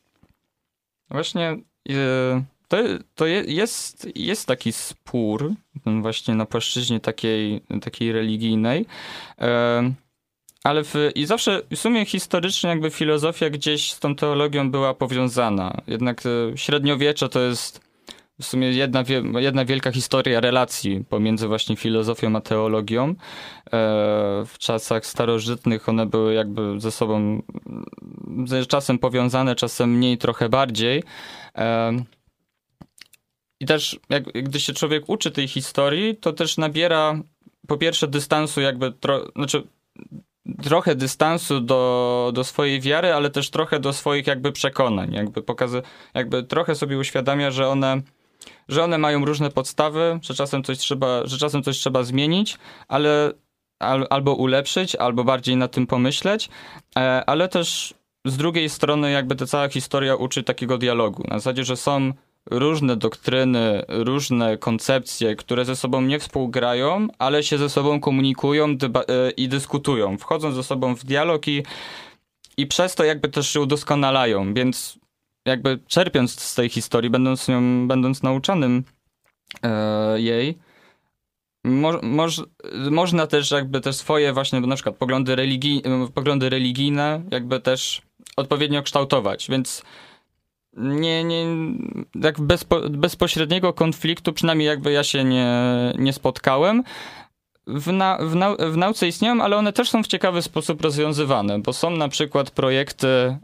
Właśnie 1.10 1.58
e, 1.90 2.44
to, 2.68 2.78
to 3.16 3.26
jest, 3.26 4.08
jest 4.16 4.48
taki 4.48 4.72
spór 4.72 5.54
właśnie 5.86 6.36
na 6.36 6.46
płaszczyźnie 6.46 7.00
takiej, 7.00 7.62
takiej 7.82 8.12
religijnej. 8.12 8.86
Ale 10.64 10.84
w, 10.84 10.96
i 11.16 11.26
zawsze 11.26 11.62
w 11.70 11.78
sumie 11.78 12.06
historycznie 12.06 12.70
jakby 12.70 12.90
filozofia 12.90 13.50
gdzieś 13.50 13.92
z 13.92 14.00
tą 14.00 14.16
teologią 14.16 14.72
była 14.72 14.94
powiązana. 14.94 15.82
Jednak 15.88 16.22
e, 16.26 16.58
średniowiecze 16.58 17.30
to 17.30 17.40
jest 17.40 17.94
w 18.42 18.46
sumie 18.46 18.72
jedna, 18.72 19.04
jedna 19.40 19.66
wielka 19.66 19.92
historia 19.92 20.40
relacji 20.40 21.04
pomiędzy 21.10 21.48
właśnie 21.48 21.76
filozofią 21.76 22.36
a 22.36 22.42
teologią. 22.42 23.10
E, 23.10 23.16
w 24.46 24.58
czasach 24.60 25.06
starożytnych 25.06 25.90
one 25.90 26.06
były 26.06 26.34
jakby 26.34 26.80
ze 26.80 26.92
sobą 26.92 27.42
czasem 28.68 29.00
powiązane, 29.00 29.56
czasem 29.56 29.92
mniej, 29.92 30.18
trochę 30.18 30.50
bardziej. 30.50 31.04
E, 31.58 31.92
I 33.60 33.66
też 33.66 34.00
jak, 34.10 34.24
gdy 34.24 34.60
się 34.60 34.74
człowiek 34.74 35.10
uczy 35.10 35.32
tej 35.32 35.48
historii, 35.48 36.16
to 36.16 36.34
też 36.34 36.58
nabiera 36.58 37.20
po 37.68 37.78
pierwsze 37.78 38.08
dystansu 38.08 38.62
jakby, 38.62 38.92
tro, 38.92 39.32
znaczy 39.36 39.64
trochę 40.64 40.96
dystansu 40.96 41.60
do, 41.60 42.32
do 42.34 42.44
swojej 42.44 42.82
wiary, 42.82 43.14
ale 43.14 43.30
też 43.30 43.50
trochę 43.50 43.80
do 43.80 43.94
swoich 43.94 44.28
jakby 44.28 44.52
przekonań. 44.52 45.14
Jakby 45.14 45.42
pokazy, 45.42 45.82
jakby 46.14 46.44
trochę 46.44 46.76
sobie 46.76 46.98
uświadamia, 46.98 47.52
że 47.52 47.68
one, 47.68 48.02
że 48.68 48.84
one 48.84 48.98
mają 48.98 49.26
różne 49.26 49.52
podstawy, 49.52 50.20
że 50.22 50.34
czasem 50.34 50.64
coś 50.64 50.78
trzeba, 50.78 51.26
że 51.26 51.38
czasem 51.38 51.64
coś 51.64 51.78
trzeba 51.78 52.04
zmienić, 52.04 52.58
ale 52.88 53.32
al, 53.80 54.08
albo 54.10 54.34
ulepszyć, 54.34 54.96
albo 54.96 55.24
bardziej 55.24 55.56
nad 55.56 55.72
tym 55.72 55.88
pomyśleć, 55.88 56.50
e, 56.98 57.24
ale 57.26 57.48
też 57.50 57.94
z 58.26 58.38
drugiej 58.38 58.70
strony 58.70 59.12
jakby 59.12 59.36
ta 59.36 59.46
cała 59.46 59.70
historia 59.70 60.16
uczy 60.16 60.44
takiego 60.44 60.78
dialogu. 60.78 61.24
Na 61.28 61.40
zasadzie, 61.40 61.64
że 61.64 61.78
są 61.78 62.14
różne 62.52 62.96
doktryny, 62.96 63.84
różne 63.88 64.58
koncepcje, 64.58 65.36
które 65.36 65.66
ze 65.66 65.76
sobą 65.76 66.02
nie 66.02 66.20
współgrają, 66.20 67.08
ale 67.20 67.44
się 67.44 67.58
ze 67.58 67.70
sobą 67.70 68.00
komunikują 68.00 68.68
e, 68.68 68.76
i 69.32 69.48
dyskutują, 69.48 70.18
wchodzą 70.18 70.52
ze 70.52 70.64
sobą 70.64 70.96
w 70.96 71.04
dialog 71.04 71.48
i, 71.48 71.64
i 72.58 72.68
przez 72.68 72.96
to 72.96 73.04
jakby 73.04 73.30
też 73.30 73.50
się 73.50 73.62
udoskonalają, 73.62 74.54
więc 74.54 75.00
jakby 75.46 75.80
czerpiąc 75.88 76.40
z 76.40 76.56
tej 76.56 76.70
historii, 76.70 77.10
będąc 77.10 77.48
nią, 77.48 77.88
będąc 77.88 78.24
nauczanym 78.24 78.84
e, 79.64 80.22
jej, 80.22 80.58
mo, 81.64 81.94
moż, 82.02 82.42
można 82.92 83.28
też 83.28 83.52
jakby 83.52 83.82
te 83.82 83.94
swoje 83.94 84.34
właśnie, 84.34 84.62
na 84.62 84.76
przykład 84.76 84.96
poglądy, 84.96 85.36
religii, 85.36 85.84
poglądy 86.14 86.50
religijne 86.50 87.24
jakby 87.32 87.60
też 87.60 88.02
odpowiednio 88.38 88.84
kształtować, 88.84 89.48
więc 89.50 89.84
nie, 90.78 91.24
nie, 91.24 91.46
tak 92.22 92.42
bezpo, 92.42 92.90
bezpośredniego 92.90 93.74
konfliktu, 93.74 94.34
przynajmniej 94.34 94.68
jakby 94.68 94.92
ja 94.92 95.04
się 95.04 95.24
nie, 95.24 95.54
nie 95.98 96.14
spotkałem. 96.14 96.84
W, 97.68 97.92
na, 97.92 98.18
w, 98.22 98.36
nau, 98.36 98.56
w 98.72 98.78
nauce 98.78 99.08
istnieją, 99.08 99.42
ale 99.42 99.58
one 99.58 99.74
też 99.74 99.90
są 99.90 100.04
w 100.04 100.08
ciekawy 100.08 100.42
sposób 100.42 100.82
rozwiązywane, 100.82 101.60
bo 101.60 101.74
są 101.74 101.90
na 101.90 102.10
przykład 102.10 102.52
projekty 102.52 103.08
e, 103.08 103.38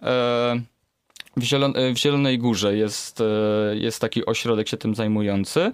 w, 1.38 1.44
Zielon, 1.44 1.74
w 1.94 1.98
Zielonej 1.98 2.39
Górze, 2.39 2.78
jest, 2.78 3.22
e, 3.22 3.26
jest 3.76 4.02
taki 4.02 4.26
ośrodek 4.26 4.68
się 4.68 4.78
tym 4.78 4.96
zajmujący 4.96 5.72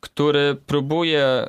który 0.00 0.56
próbuje, 0.66 1.46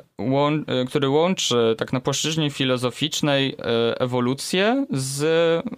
e, 0.66 0.84
który 0.84 1.08
łączy 1.08 1.74
tak 1.78 1.92
na 1.92 2.00
płaszczyźnie 2.00 2.50
filozoficznej 2.50 3.56
e, 3.58 4.00
ewolucję 4.00 4.86
z 4.90 5.24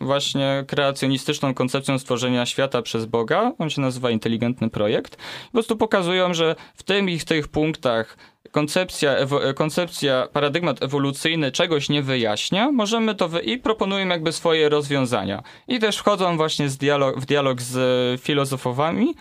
właśnie 0.00 0.64
kreacjonistyczną 0.68 1.54
koncepcją 1.54 1.98
stworzenia 1.98 2.46
świata 2.46 2.82
przez 2.82 3.06
Boga. 3.06 3.52
On 3.58 3.70
się 3.70 3.80
nazywa 3.80 4.10
Inteligentny 4.10 4.70
Projekt. 4.70 5.16
Po 5.16 5.52
prostu 5.52 5.76
pokazują, 5.76 6.34
że 6.34 6.56
w 6.74 6.82
tym 6.82 7.10
i 7.10 7.18
w 7.18 7.24
tych 7.24 7.48
punktach 7.48 8.16
koncepcja, 8.50 9.16
ewo- 9.24 9.54
koncepcja, 9.54 10.28
paradygmat 10.32 10.82
ewolucyjny 10.82 11.52
czegoś 11.52 11.88
nie 11.88 12.02
wyjaśnia, 12.02 12.72
możemy 12.72 13.14
to 13.14 13.28
wy- 13.28 13.40
i 13.40 13.58
proponują 13.58 14.08
jakby 14.08 14.32
swoje 14.32 14.68
rozwiązania. 14.68 15.42
I 15.68 15.78
też 15.78 15.96
wchodzą 15.96 16.36
właśnie 16.36 16.68
dialog, 16.76 17.20
w 17.20 17.26
dialog 17.26 17.62
z 17.62 18.20
filozofowami, 18.20 19.14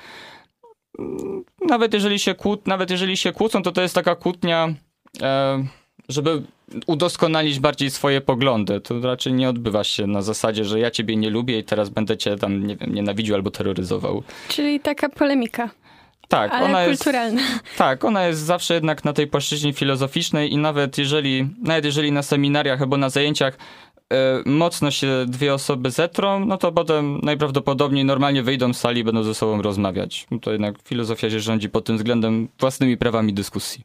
nawet 1.67 1.93
jeżeli 1.93 2.19
się, 2.19 2.35
kłó, 2.35 2.57
nawet 2.65 2.91
jeżeli 2.91 3.17
się 3.17 3.31
kłócą, 3.31 3.63
to 3.63 3.71
to 3.71 3.81
jest 3.81 3.95
taka 3.95 4.15
kłótnia, 4.15 4.73
e, 5.21 5.63
żeby 6.09 6.41
udoskonalić 6.87 7.59
bardziej 7.59 7.91
swoje 7.91 8.21
poglądy. 8.21 8.81
To 8.81 8.99
raczej 9.01 9.33
nie 9.33 9.49
odbywa 9.49 9.83
się 9.83 10.07
na 10.07 10.21
zasadzie, 10.21 10.65
że 10.65 10.79
ja 10.79 10.91
ciebie 10.91 11.15
nie 11.15 11.29
lubię 11.29 11.59
i 11.59 11.63
teraz 11.63 11.89
będę 11.89 12.17
cię 12.17 12.35
tam, 12.35 12.67
nie 12.67 12.75
wiem, 12.75 12.93
nienawidził 12.93 13.35
albo 13.35 13.51
terroryzował. 13.51 14.23
Czyli 14.47 14.79
taka 14.79 15.09
polemika. 15.09 15.69
Tak, 16.27 16.51
Ale 16.51 16.65
ona 16.65 16.85
kulturalna. 16.85 17.41
jest. 17.41 17.63
Tak, 17.77 18.05
ona 18.05 18.27
jest 18.27 18.41
zawsze 18.41 18.73
jednak 18.73 19.03
na 19.05 19.13
tej 19.13 19.27
płaszczyźnie 19.27 19.73
filozoficznej 19.73 20.53
i 20.53 20.57
nawet 20.57 20.97
jeżeli, 20.97 21.47
nawet 21.61 21.85
jeżeli 21.85 22.11
na 22.11 22.23
seminariach 22.23 22.81
albo 22.81 22.97
na 22.97 23.09
zajęciach 23.09 23.57
mocno 24.45 24.91
się 24.91 25.25
dwie 25.27 25.53
osoby 25.53 25.91
zetrą, 25.91 26.45
no 26.45 26.57
to 26.57 26.71
potem 26.71 27.19
najprawdopodobniej 27.23 28.05
normalnie 28.05 28.43
wyjdą 28.43 28.73
z 28.73 28.77
sali 28.77 29.01
i 29.01 29.03
będą 29.03 29.23
ze 29.23 29.33
sobą 29.33 29.61
rozmawiać. 29.61 30.27
To 30.41 30.51
jednak 30.51 30.75
filozofia 30.83 31.29
się 31.29 31.39
rządzi 31.39 31.69
pod 31.69 31.85
tym 31.85 31.97
względem 31.97 32.47
własnymi 32.59 32.97
prawami 32.97 33.33
dyskusji. 33.33 33.83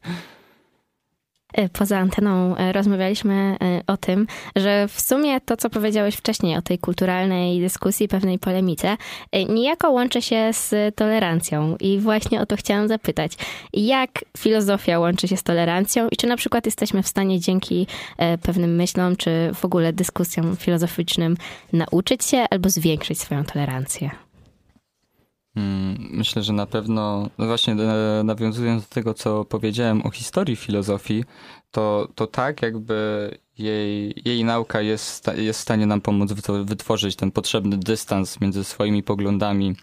E, 1.53 1.69
poza 1.69 1.97
anteną 1.97 2.55
e, 2.55 2.71
rozmawialiśmy 2.71 3.33
e, 3.33 3.81
o 3.87 3.97
tym, 3.97 4.27
że 4.55 4.87
w 4.87 5.01
sumie 5.01 5.41
to, 5.41 5.57
co 5.57 5.69
powiedziałeś 5.69 6.15
wcześniej 6.15 6.57
o 6.57 6.61
tej 6.61 6.79
kulturalnej 6.79 7.61
dyskusji, 7.61 8.07
pewnej 8.07 8.39
polemice, 8.39 8.97
niejako 9.49 9.91
łączy 9.91 10.21
się 10.21 10.49
z 10.53 10.95
tolerancją. 10.95 11.75
I 11.79 11.99
właśnie 11.99 12.41
o 12.41 12.45
to 12.45 12.55
chciałam 12.55 12.87
zapytać. 12.87 13.31
Jak 13.73 14.09
filozofia 14.37 14.99
łączy 14.99 15.27
się 15.27 15.37
z 15.37 15.43
tolerancją 15.43 16.07
i 16.11 16.17
czy 16.17 16.27
na 16.27 16.37
przykład 16.37 16.65
jesteśmy 16.65 17.03
w 17.03 17.07
stanie 17.07 17.39
dzięki 17.39 17.87
pewnym 18.41 18.75
myślom, 18.75 19.15
czy 19.15 19.51
w 19.53 19.65
ogóle 19.65 19.93
dyskusjom 19.93 20.55
filozoficznym 20.55 21.37
nauczyć 21.73 22.25
się 22.25 22.45
albo 22.49 22.69
zwiększyć 22.69 23.21
swoją 23.21 23.43
tolerancję? 23.43 24.28
Mm, 25.59 25.97
myślę, 26.11 26.43
że 26.43 26.53
na 26.53 26.65
pewno, 26.65 27.29
no 27.37 27.47
właśnie 27.47 27.73
e, 27.73 28.23
nawiązując 28.23 28.83
do 28.83 28.89
tego, 28.89 29.13
co 29.13 29.45
powiedziałem 29.45 30.05
o 30.05 30.11
historii 30.11 30.55
filozofii, 30.55 31.23
to, 31.71 32.07
to 32.15 32.27
tak 32.27 32.61
jakby 32.61 33.29
jej, 33.57 34.13
jej 34.25 34.43
nauka 34.43 34.81
jest, 34.81 35.27
jest 35.37 35.59
w 35.59 35.61
stanie 35.61 35.85
nam 35.85 36.01
pomóc 36.01 36.33
wytworzyć 36.63 37.15
ten 37.15 37.31
potrzebny 37.31 37.77
dystans 37.77 38.41
między 38.41 38.63
swoimi 38.63 39.03
poglądami 39.03 39.75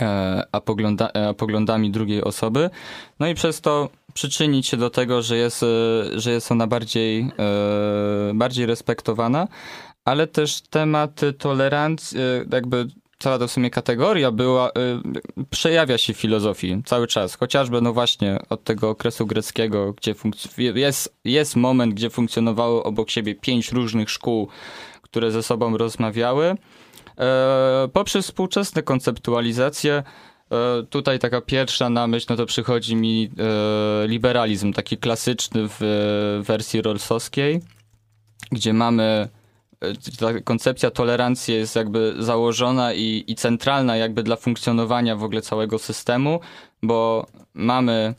e, 0.00 0.42
a, 0.52 0.60
pogląda, 0.60 1.10
a 1.12 1.34
poglądami 1.34 1.90
drugiej 1.90 2.24
osoby, 2.24 2.70
no 3.20 3.28
i 3.28 3.34
przez 3.34 3.60
to 3.60 3.88
przyczynić 4.14 4.66
się 4.66 4.76
do 4.76 4.90
tego, 4.90 5.22
że 5.22 5.36
jest, 5.36 5.62
e, 5.62 5.66
że 6.20 6.32
jest 6.32 6.52
ona 6.52 6.66
bardziej, 6.66 7.30
bardziej 8.34 8.66
respektowana, 8.66 9.48
ale 10.04 10.26
też 10.26 10.60
temat 10.60 11.20
tolerancji, 11.38 12.18
jakby 12.52 12.86
cała 13.18 13.38
to 13.38 13.48
w 13.48 13.50
sumie 13.50 13.70
kategoria 13.70 14.30
była, 14.30 14.68
y, 14.68 14.72
przejawia 15.50 15.98
się 15.98 16.14
w 16.14 16.16
filozofii 16.16 16.82
cały 16.84 17.06
czas. 17.06 17.34
Chociażby, 17.34 17.80
no 17.80 17.92
właśnie, 17.92 18.38
od 18.48 18.64
tego 18.64 18.90
okresu 18.90 19.26
greckiego, 19.26 19.92
gdzie 19.92 20.14
jest, 20.74 21.16
jest 21.24 21.56
moment, 21.56 21.94
gdzie 21.94 22.10
funkcjonowało 22.10 22.84
obok 22.84 23.10
siebie 23.10 23.34
pięć 23.34 23.72
różnych 23.72 24.10
szkół, 24.10 24.48
które 25.02 25.30
ze 25.30 25.42
sobą 25.42 25.76
rozmawiały. 25.76 26.56
E, 27.18 27.88
poprzez 27.92 28.26
współczesne 28.26 28.82
konceptualizacje, 28.82 30.02
e, 30.50 30.82
tutaj 30.90 31.18
taka 31.18 31.40
pierwsza 31.40 31.90
na 31.90 32.06
myśl, 32.06 32.26
no 32.30 32.36
to 32.36 32.46
przychodzi 32.46 32.96
mi 32.96 33.30
e, 33.38 34.08
liberalizm, 34.08 34.72
taki 34.72 34.96
klasyczny 34.96 35.68
w 35.68 36.42
wersji 36.46 36.82
rolsowskiej, 36.82 37.60
gdzie 38.52 38.72
mamy 38.72 39.28
ta 40.18 40.40
koncepcja 40.40 40.90
tolerancji 40.90 41.54
jest 41.54 41.76
jakby 41.76 42.14
założona 42.18 42.94
i, 42.94 43.24
i 43.26 43.34
centralna 43.34 43.96
jakby 43.96 44.22
dla 44.22 44.36
funkcjonowania 44.36 45.16
w 45.16 45.22
ogóle 45.22 45.42
całego 45.42 45.78
systemu, 45.78 46.40
bo 46.82 47.26
mamy, 47.54 48.14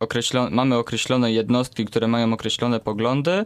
określone, 0.00 0.50
mamy 0.50 0.76
określone 0.76 1.32
jednostki, 1.32 1.84
które 1.84 2.08
mają 2.08 2.32
określone 2.32 2.80
poglądy 2.80 3.44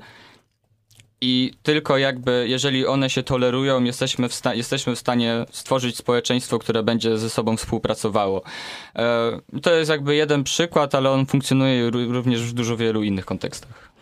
i 1.25 1.53
tylko 1.63 1.99
jakby, 1.99 2.47
jeżeli 2.49 2.87
one 2.87 3.11
się 3.11 3.23
tolerują, 3.23 3.85
jesteśmy 3.85 4.29
w, 4.29 4.35
sta- 4.35 4.55
jesteśmy 4.55 4.97
w 4.97 4.99
stanie 4.99 5.47
stworzyć 5.51 5.97
społeczeństwo, 5.97 6.59
które 6.59 6.83
będzie 6.83 7.19
ze 7.19 7.31
sobą 7.31 7.57
współpracowało. 7.57 8.43
E, 8.97 9.41
to 9.63 9.75
jest 9.75 9.91
jakby 9.91 10.15
jeden 10.15 10.45
przykład, 10.45 10.95
ale 10.95 11.11
on 11.11 11.27
funkcjonuje 11.27 11.91
również 11.91 12.43
w 12.43 12.53
dużo 12.53 12.77
wielu 12.77 13.03
innych 13.03 13.25
kontekstach. 13.25 13.93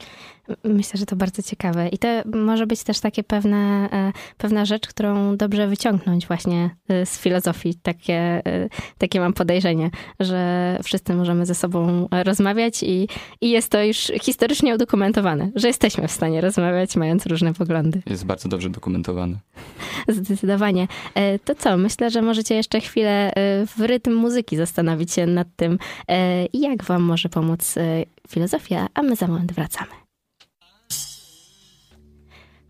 Myślę, 0.64 0.98
że 0.98 1.06
to 1.06 1.16
bardzo 1.16 1.42
ciekawe. 1.42 1.88
I 1.88 1.98
to 1.98 2.08
może 2.34 2.66
być 2.66 2.82
też 2.82 3.00
takie 3.00 3.24
pewne, 3.24 3.88
e, 3.92 4.12
pewna 4.38 4.64
rzecz, 4.64 4.86
którą 4.86 5.36
dobrze 5.36 5.68
wyciągnąć 5.68 6.26
właśnie 6.26 6.70
e, 6.88 7.06
z 7.06 7.18
filozofii. 7.18 7.74
Takie, 7.82 8.46
e, 8.46 8.68
takie 8.98 9.20
mam 9.20 9.32
podejrzenie, 9.32 9.90
że 10.20 10.78
wszyscy 10.82 11.14
możemy 11.14 11.46
ze 11.46 11.54
sobą 11.54 12.08
rozmawiać 12.24 12.82
i, 12.82 13.08
i 13.40 13.50
jest 13.50 13.68
to 13.68 13.82
już 13.82 14.12
historycznie 14.22 14.74
udokumentowane, 14.74 15.50
że 15.54 15.68
jesteśmy 15.68 16.08
w 16.08 16.12
stanie 16.12 16.40
rozmawiać, 16.40 16.96
mając 16.96 17.26
różne 17.26 17.54
poglądy. 17.54 18.02
Jest 18.06 18.26
bardzo 18.26 18.48
dobrze 18.48 18.70
dokumentowane. 18.70 19.36
Zdecydowanie. 20.08 20.88
To 21.44 21.54
co? 21.54 21.76
Myślę, 21.76 22.10
że 22.10 22.22
możecie 22.22 22.54
jeszcze 22.54 22.80
chwilę 22.80 23.32
w 23.76 23.80
rytm 23.80 24.14
muzyki 24.14 24.56
zastanowić 24.56 25.12
się 25.12 25.26
nad 25.26 25.48
tym, 25.56 25.78
jak 26.52 26.84
wam 26.84 27.02
może 27.02 27.28
pomóc 27.28 27.74
filozofia, 28.28 28.86
a 28.94 29.02
my 29.02 29.16
za 29.16 29.26
moment 29.26 29.52
wracamy 29.52 29.99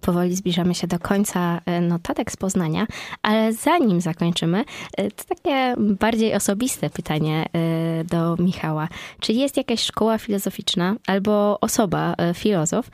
powoli 0.01 0.37
zbliżamy 0.37 0.75
się 0.75 0.87
do 0.87 0.99
końca 0.99 1.61
e, 1.67 1.81
notatek 1.81 2.33
z 2.33 2.37
Poznania, 2.37 2.87
ale 3.23 3.53
zanim 3.53 4.01
zakończymy, 4.01 4.65
e, 4.97 5.11
to 5.11 5.25
takie 5.25 5.75
bardziej 5.79 6.35
osobiste 6.35 6.91
pytanie 6.91 7.47
e, 7.53 8.05
do 8.05 8.37
Michała. 8.37 8.89
Czy 9.21 9.33
jest 9.33 9.57
jakaś 9.57 9.81
szkoła 9.81 10.19
filozoficzna 10.19 10.97
albo 11.07 11.61
osoba, 11.61 12.15
filozof, 12.35 12.91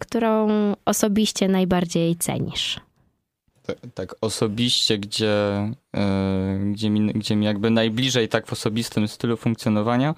którą 0.00 0.48
osobiście 0.84 1.48
najbardziej 1.48 2.16
cenisz? 2.16 2.80
Tak, 3.66 3.76
tak, 3.94 4.14
osobiście, 4.20 4.98
gdzie, 4.98 5.34
gdzie, 6.72 6.90
mi, 6.90 7.12
gdzie 7.12 7.36
mi 7.36 7.46
jakby 7.46 7.70
najbliżej 7.70 8.28
tak 8.28 8.46
w 8.46 8.52
osobistym 8.52 9.08
stylu 9.08 9.36
funkcjonowania, 9.36 10.14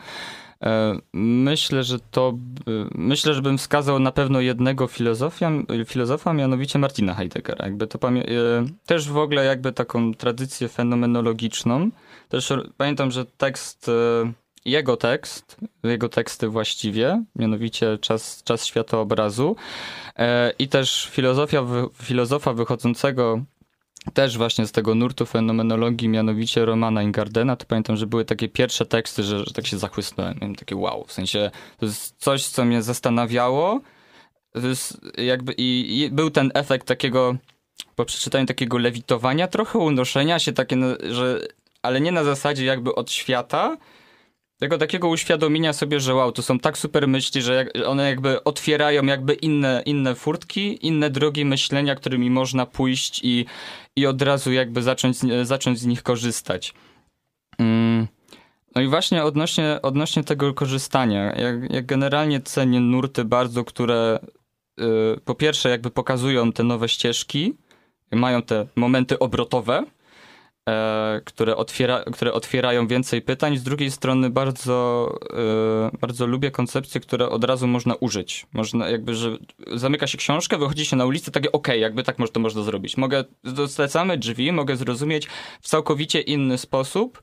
myślę, 1.13 1.83
że 1.83 1.99
to. 2.11 2.39
E, 2.69 2.89
myślę, 2.95 3.35
że 3.35 3.43
bym 3.43 3.59
wskazał 3.59 3.99
na 3.99 4.13
pewno 4.13 4.41
jednego 4.41 4.87
filozofia, 4.87 5.51
filozofa, 5.87 6.33
mianowicie 6.33 6.79
Martina 6.79 7.15
Heideggera. 7.15 7.65
Jakby 7.65 7.87
to 7.87 8.09
e, 8.09 8.23
też 8.87 9.09
w 9.09 9.17
ogóle 9.17 9.45
jakby 9.45 9.73
taką 9.73 10.15
tradycję 10.15 10.69
fenomenologiczną. 10.69 11.91
Też 12.29 12.53
pamiętam, 12.77 13.11
że 13.11 13.25
tekst, 13.25 13.91
jego 14.65 14.97
tekst, 14.97 15.57
jego 15.83 16.09
teksty 16.09 16.49
właściwie, 16.49 17.25
mianowicie 17.37 17.99
Czas, 17.99 18.43
czas 18.45 18.67
światoobrazu 18.67 19.57
i 20.59 20.69
też 20.69 21.09
filozofia, 21.13 21.67
filozofa 22.03 22.53
wychodzącego 22.53 23.41
też 24.15 24.37
właśnie 24.37 24.67
z 24.67 24.73
tego 24.73 24.95
nurtu 24.95 25.27
fenomenologii, 25.27 26.09
mianowicie 26.09 26.65
Romana 26.65 27.03
Ingardena, 27.03 27.57
to 27.57 27.67
pamiętam, 27.67 27.97
że 27.97 28.07
były 28.07 28.25
takie 28.25 28.49
pierwsze 28.49 28.87
teksty, 28.87 29.23
że, 29.23 29.45
że 29.45 29.55
tak 29.55 29.67
się 29.67 29.79
zachłysnąłem. 29.79 30.39
Miałem 30.41 30.55
takie 30.55 30.77
wow, 30.77 31.05
w 31.05 31.13
sensie 31.13 31.51
to 31.79 31.87
jest 31.87 32.15
coś, 32.19 32.47
co 32.47 32.65
mnie 32.65 32.83
zastanawiało. 32.83 33.81
Jakby 35.19 35.53
i, 35.53 36.01
i 36.01 36.11
był 36.11 36.31
ten 36.31 36.51
efekt 36.55 36.87
takiego, 36.87 37.37
po 37.95 38.05
przeczytaniu 38.05 38.47
takiego 38.47 38.79
lewitowania, 38.79 39.49
trochę 39.49 39.79
unoszenia 39.79 40.39
się 40.39 40.53
takie, 40.53 40.77
że, 41.11 41.41
ale 41.83 42.01
nie 42.01 42.13
na 42.13 42.25
zasadzie 42.25 42.65
jakby 42.65 42.95
od 42.95 43.11
świata, 43.11 43.77
tego 44.59 44.79
takiego 44.79 45.09
uświadomienia 45.09 45.73
sobie, 45.73 46.01
że 46.01 46.15
wow, 46.15 46.33
to 46.33 46.43
są 46.43 46.59
tak 46.59 46.79
super 46.79 47.09
myśli, 47.09 47.43
że 47.43 47.55
jak, 47.55 47.87
one 47.87 48.09
jakby 48.09 48.45
otwierają 48.45 49.05
jakby 49.05 49.35
inne, 49.35 49.83
inne 49.87 50.15
furtki, 50.15 50.87
inne 50.87 51.11
drogi 51.11 51.45
myślenia, 51.45 51.95
którymi 51.95 52.31
można 52.31 52.67
pójść 52.67 53.21
i, 53.25 53.47
i 53.97 54.07
od 54.07 54.23
razu 54.23 54.53
jakby 54.53 54.83
zacząć, 54.83 55.17
zacząć 55.43 55.79
z 55.79 55.87
nich 55.87 56.03
korzystać. 56.03 56.75
Mm. 57.59 58.07
No 58.75 58.83
i 58.83 58.89
właśnie 58.89 59.25
odnośnie, 59.25 59.79
odnośnie 59.83 60.25
tego 60.25 60.55
korzystania, 60.55 61.35
jak, 61.35 61.73
jak 61.73 61.87
generalnie 61.87 62.41
cenię 62.41 62.81
nurty 62.81 63.25
bardzo, 63.25 63.65
które 63.65 64.19
y, 64.81 64.85
po 65.25 65.35
pierwsze 65.35 65.69
jakby 65.69 65.91
pokazują 65.91 66.53
te 66.53 66.63
nowe 66.63 66.89
ścieżki, 66.89 67.55
mają 68.13 68.43
te 68.43 68.67
momenty 68.77 69.19
obrotowe, 69.19 69.85
które, 71.25 71.57
otwiera, 71.57 72.05
które 72.13 72.33
otwierają 72.33 72.87
więcej 72.87 73.23
pytań. 73.23 73.57
Z 73.57 73.63
drugiej 73.63 73.91
strony 73.91 74.31
bardzo, 74.31 75.09
e, 75.93 75.99
bardzo 76.01 76.27
lubię 76.27 76.51
koncepcje, 76.51 77.01
które 77.01 77.29
od 77.29 77.45
razu 77.45 77.67
można 77.67 77.95
użyć. 77.95 78.47
Można 78.53 78.89
jakby, 78.89 79.15
że 79.15 79.37
zamyka 79.75 80.07
się 80.07 80.19
książkę, 80.19 80.59
wychodzi 80.59 80.87
się 80.87 80.97
na 80.97 81.05
ulicę, 81.05 81.31
takie 81.31 81.53
okay, 81.53 81.79
jakby 81.79 82.03
tak 82.03 82.17
to 82.33 82.41
można 82.41 82.63
zrobić. 82.63 82.97
Mogę, 82.97 83.25
dostlecamy 83.45 84.19
drzwi, 84.19 84.53
mogę 84.53 84.77
zrozumieć 84.77 85.27
w 85.61 85.69
całkowicie 85.69 86.21
inny 86.21 86.59
sposób. 86.59 87.23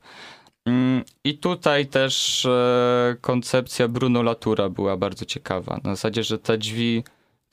Mm, 0.66 1.04
I 1.24 1.38
tutaj 1.38 1.86
też 1.86 2.44
e, 2.46 3.16
koncepcja 3.20 3.88
Bruno 3.88 4.22
Latura 4.22 4.68
była 4.68 4.96
bardzo 4.96 5.24
ciekawa. 5.24 5.80
Na 5.84 5.90
zasadzie, 5.90 6.22
że 6.22 6.38
te 6.38 6.58
drzwi 6.58 7.04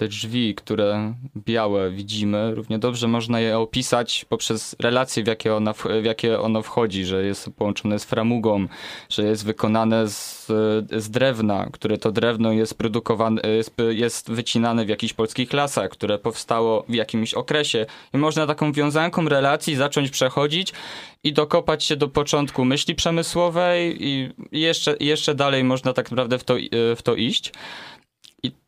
te 0.02 0.08
drzwi, 0.08 0.56
które 0.56 1.14
białe 1.38 1.92
widzimy, 1.92 2.56
równie 2.56 2.80
dobrze 2.80 3.08
można 3.08 3.40
je 3.40 3.60
opisać 3.60 4.26
poprzez 4.30 4.76
relacje, 4.80 5.24
w 5.24 5.28
jakie, 5.28 5.56
ona, 5.56 5.74
w 5.74 6.04
jakie 6.04 6.40
ono 6.40 6.62
wchodzi, 6.62 7.06
że 7.06 7.24
jest 7.24 7.50
połączone 7.58 8.00
z 8.00 8.06
framugą, 8.06 8.68
że 9.10 9.24
jest 9.24 9.46
wykonane 9.46 10.08
z, 10.08 10.48
z 10.92 11.10
drewna, 11.10 11.70
które 11.74 11.98
to 11.98 12.12
drewno 12.12 12.52
jest 12.52 12.78
produkowane, 12.78 13.42
jest, 13.42 13.74
jest 13.90 14.32
wycinane 14.32 14.86
w 14.86 14.90
jakichś 14.90 15.14
polskich 15.14 15.54
lasach, 15.54 15.90
które 15.90 16.20
powstało 16.20 16.86
w 16.90 16.94
jakimś 16.94 17.34
okresie. 17.34 17.86
I 18.14 18.18
można 18.18 18.48
taką 18.48 18.72
wiązanką 18.72 19.30
relacji 19.30 19.76
zacząć 19.76 20.10
przechodzić 20.10 20.74
i 21.24 21.34
dokopać 21.34 21.84
się 21.84 21.96
do 21.96 22.08
początku 22.08 22.66
myśli 22.66 22.96
przemysłowej 22.96 24.08
i 24.08 24.30
jeszcze, 24.52 24.96
jeszcze 25.00 25.36
dalej 25.36 25.64
można 25.64 25.94
tak 25.94 26.12
naprawdę 26.12 26.40
w 26.40 26.44
to, 26.44 26.56
w 26.96 27.02
to 27.04 27.16
iść. 27.16 27.52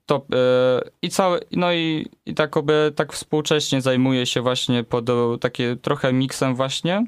To 0.06 0.26
i 1.02 1.10
cały, 1.10 1.40
no 1.52 1.74
i, 1.74 2.08
i 2.26 2.34
tak, 2.34 2.58
oby, 2.58 2.94
tak 2.96 3.14
współcześnie 3.14 3.82
zajmuję 3.82 4.26
się 4.26 4.42
właśnie 4.42 4.84
pod 4.84 5.06
takie 5.42 5.76
trochę 5.76 6.14
miksem 6.14 6.56
właśnie. 6.56 7.06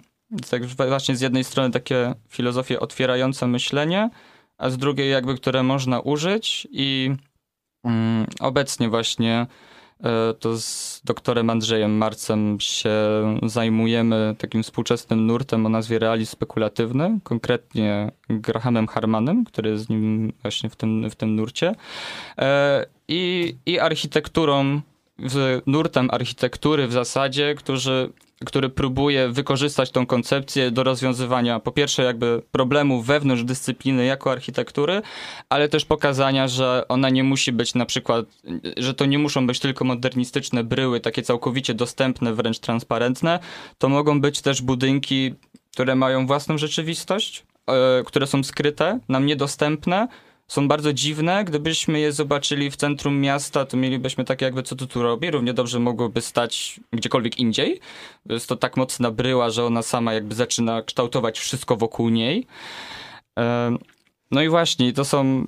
Tak 0.50 0.66
właśnie 0.66 1.16
z 1.16 1.22
jednej 1.22 1.44
strony 1.44 1.72
takie 1.72 2.14
filozofie 2.30 2.80
otwierające 2.80 3.48
myślenie, 3.48 4.10
a 4.58 4.70
z 4.70 4.78
drugiej 4.78 5.12
jakby, 5.12 5.36
które 5.36 5.64
można 5.64 6.00
użyć 6.00 6.68
i 6.72 7.12
mm, 7.84 8.28
obecnie 8.40 8.90
właśnie 8.90 9.34
e, 9.42 9.48
to 10.40 10.58
z 10.58 11.02
doktorem 11.06 11.50
Andrzejem 11.50 11.98
Marcem 11.98 12.58
się 12.60 12.92
zajmujemy 13.44 14.36
takim 14.38 14.64
współczesnym 14.64 15.28
nurtem 15.28 15.66
o 15.66 15.70
nazwie 15.70 16.00
realizm 16.00 16.32
spekulatywny, 16.32 17.20
konkretnie 17.24 18.12
Grahamem 18.30 18.88
Harmanem, 18.88 19.46
który 19.46 19.70
jest 19.70 19.86
z 19.86 19.90
nim 19.90 20.34
właśnie 20.42 20.70
w 20.70 20.76
tym, 20.76 21.10
w 21.10 21.16
tym 21.16 21.36
nurcie. 21.36 21.76
E, 22.38 22.86
i, 23.08 23.56
i 23.66 23.80
architekturą, 23.80 24.82
nurtem 25.66 26.10
architektury 26.12 26.88
w 26.88 26.92
zasadzie, 26.92 27.56
którzy 27.56 28.10
który 28.46 28.70
próbuje 28.70 29.30
wykorzystać 29.30 29.92
tą 29.92 30.06
koncepcję 30.06 30.72
do 30.72 30.84
rozwiązywania 30.84 31.60
po 31.60 31.72
pierwsze 31.72 32.04
jakby 32.04 32.42
problemów 32.52 33.06
wewnątrz 33.06 33.44
dyscypliny 33.44 34.06
jako 34.06 34.32
architektury, 34.32 35.02
ale 35.50 35.70
też 35.70 35.86
pokazania, 35.86 36.48
że 36.48 36.86
ona 36.88 37.10
nie 37.10 37.24
musi 37.24 37.52
być 37.52 37.76
na 37.76 37.86
przykład, 37.86 38.26
że 38.78 38.94
to 38.94 39.06
nie 39.06 39.20
muszą 39.20 39.48
być 39.48 39.60
tylko 39.60 39.86
modernistyczne 39.86 40.64
bryły, 40.64 41.00
takie 41.00 41.22
całkowicie 41.22 41.74
dostępne, 41.74 42.34
wręcz 42.34 42.60
transparentne. 42.60 43.40
To 43.78 43.90
mogą 43.90 44.22
być 44.22 44.42
też 44.42 44.62
budynki, 44.62 45.34
które 45.74 45.96
mają 45.96 46.28
własną 46.28 46.58
rzeczywistość, 46.58 47.44
e, 47.68 48.04
które 48.06 48.28
są 48.28 48.44
skryte, 48.44 49.00
nam 49.10 49.26
niedostępne, 49.26 50.08
są 50.48 50.68
bardzo 50.68 50.94
dziwne. 50.94 51.44
Gdybyśmy 51.44 52.00
je 52.00 52.12
zobaczyli 52.12 52.72
w 52.72 52.76
centrum 52.76 53.20
miasta, 53.22 53.66
to 53.66 53.78
mielibyśmy 53.78 54.26
takie 54.26 54.46
jakby, 54.46 54.64
co 54.64 54.76
tu 54.76 54.88
tu 54.88 55.04
robi. 55.04 55.32
Równie 55.32 55.54
dobrze 55.54 55.80
mogłoby 55.80 56.22
stać 56.22 56.80
gdziekolwiek 56.94 57.40
indziej. 57.40 57.80
Jest 58.26 58.50
to 58.50 58.56
tak 58.56 58.78
mocna 58.78 59.12
bryła, 59.12 59.50
że 59.50 59.66
ona 59.66 59.82
sama 59.82 60.14
jakby 60.14 60.36
zaczyna 60.36 60.82
kształtować 60.82 61.40
wszystko 61.40 61.76
wokół 61.76 62.10
niej. 62.10 62.48
No 64.32 64.42
i 64.42 64.50
właśnie, 64.50 64.94
to 64.94 65.06
są 65.06 65.48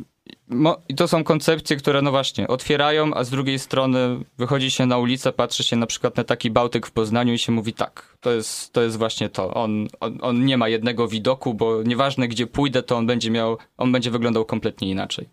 i 0.89 0.95
to 0.95 1.07
są 1.07 1.23
koncepcje, 1.23 1.75
które 1.75 2.01
no 2.01 2.11
właśnie 2.11 2.47
otwierają, 2.47 3.13
a 3.13 3.23
z 3.23 3.29
drugiej 3.29 3.59
strony 3.59 4.19
wychodzi 4.37 4.71
się 4.71 4.85
na 4.85 4.97
ulicę, 4.97 5.33
patrzy 5.33 5.63
się 5.63 5.75
na 5.75 5.85
przykład 5.85 6.17
na 6.17 6.23
taki 6.23 6.51
Bałtyk 6.51 6.87
w 6.87 6.91
Poznaniu 6.91 7.33
i 7.33 7.37
się 7.37 7.51
mówi 7.51 7.73
tak, 7.73 8.17
to 8.21 8.31
jest, 8.31 8.73
to 8.73 8.81
jest 8.81 8.97
właśnie 8.97 9.29
to. 9.29 9.53
On, 9.53 9.87
on, 9.99 10.17
on 10.21 10.45
nie 10.45 10.57
ma 10.57 10.69
jednego 10.69 11.07
widoku, 11.07 11.53
bo 11.53 11.83
nieważne 11.83 12.27
gdzie 12.27 12.47
pójdę, 12.47 12.83
to 12.83 12.97
on 12.97 13.07
będzie 13.07 13.31
miał, 13.31 13.57
on 13.77 13.91
będzie 13.91 14.11
wyglądał 14.11 14.45
kompletnie 14.45 14.89
inaczej. 14.89 15.29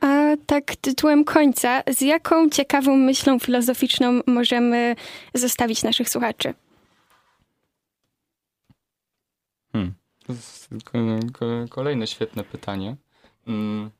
A 0.00 0.36
tak 0.46 0.76
tytułem 0.76 1.24
końca, 1.24 1.82
z 1.90 2.00
jaką 2.00 2.50
ciekawą 2.50 2.96
myślą 2.96 3.38
filozoficzną 3.38 4.20
możemy 4.26 4.96
zostawić 5.34 5.82
naszych 5.82 6.08
słuchaczy? 6.08 6.54
Hmm. 9.72 9.94
Kolejne 11.70 12.06
świetne 12.06 12.44
pytanie. 12.44 12.96
Hmm. 13.44 13.90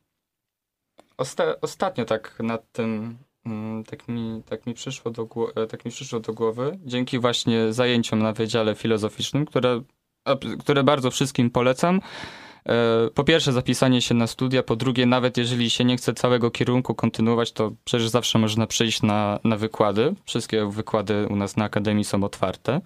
Osta 1.18 1.60
ostatnio 1.60 2.04
tak 2.04 2.38
nad 2.40 2.72
tym 2.72 3.18
mm, 3.46 3.84
tak 3.84 4.08
mi, 4.08 4.42
tak, 4.46 4.66
mi 4.66 4.74
przyszło 4.74 5.10
do 5.10 5.28
e, 5.56 5.66
tak 5.66 5.84
mi 5.84 5.90
przyszło 5.90 6.20
do 6.20 6.32
głowy, 6.32 6.78
dzięki 6.84 7.18
właśnie 7.18 7.72
zajęciom 7.72 8.18
na 8.18 8.32
Wydziale 8.32 8.74
Filozoficznym, 8.74 9.46
które, 9.46 9.82
które 10.58 10.84
bardzo 10.84 11.10
wszystkim 11.10 11.50
polecam. 11.50 12.00
E, 12.66 13.10
po 13.14 13.24
pierwsze 13.24 13.52
zapisanie 13.52 14.02
się 14.02 14.14
na 14.14 14.26
studia, 14.26 14.62
po 14.62 14.76
drugie 14.76 15.06
nawet 15.06 15.36
jeżeli 15.36 15.70
się 15.70 15.84
nie 15.84 15.96
chce 15.96 16.14
całego 16.14 16.50
kierunku 16.50 16.94
kontynuować, 16.94 17.52
to 17.52 17.72
przecież 17.84 18.08
zawsze 18.08 18.38
można 18.38 18.66
przyjść 18.66 19.02
na, 19.02 19.38
na 19.44 19.56
wykłady. 19.56 20.14
Wszystkie 20.24 20.70
wykłady 20.70 21.26
u 21.30 21.36
nas 21.36 21.56
na 21.56 21.64
Akademii 21.64 22.04
są 22.04 22.24
otwarte. 22.24 22.80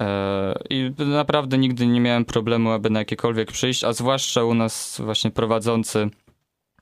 E, 0.00 0.54
I 0.70 0.92
naprawdę 0.98 1.58
nigdy 1.58 1.86
nie 1.86 2.00
miałem 2.00 2.24
problemu, 2.24 2.70
aby 2.70 2.90
na 2.90 2.98
jakiekolwiek 2.98 3.52
przyjść, 3.52 3.84
a 3.84 3.92
zwłaszcza 3.92 4.44
u 4.44 4.54
nas 4.54 5.00
właśnie 5.04 5.30
prowadzący 5.30 6.10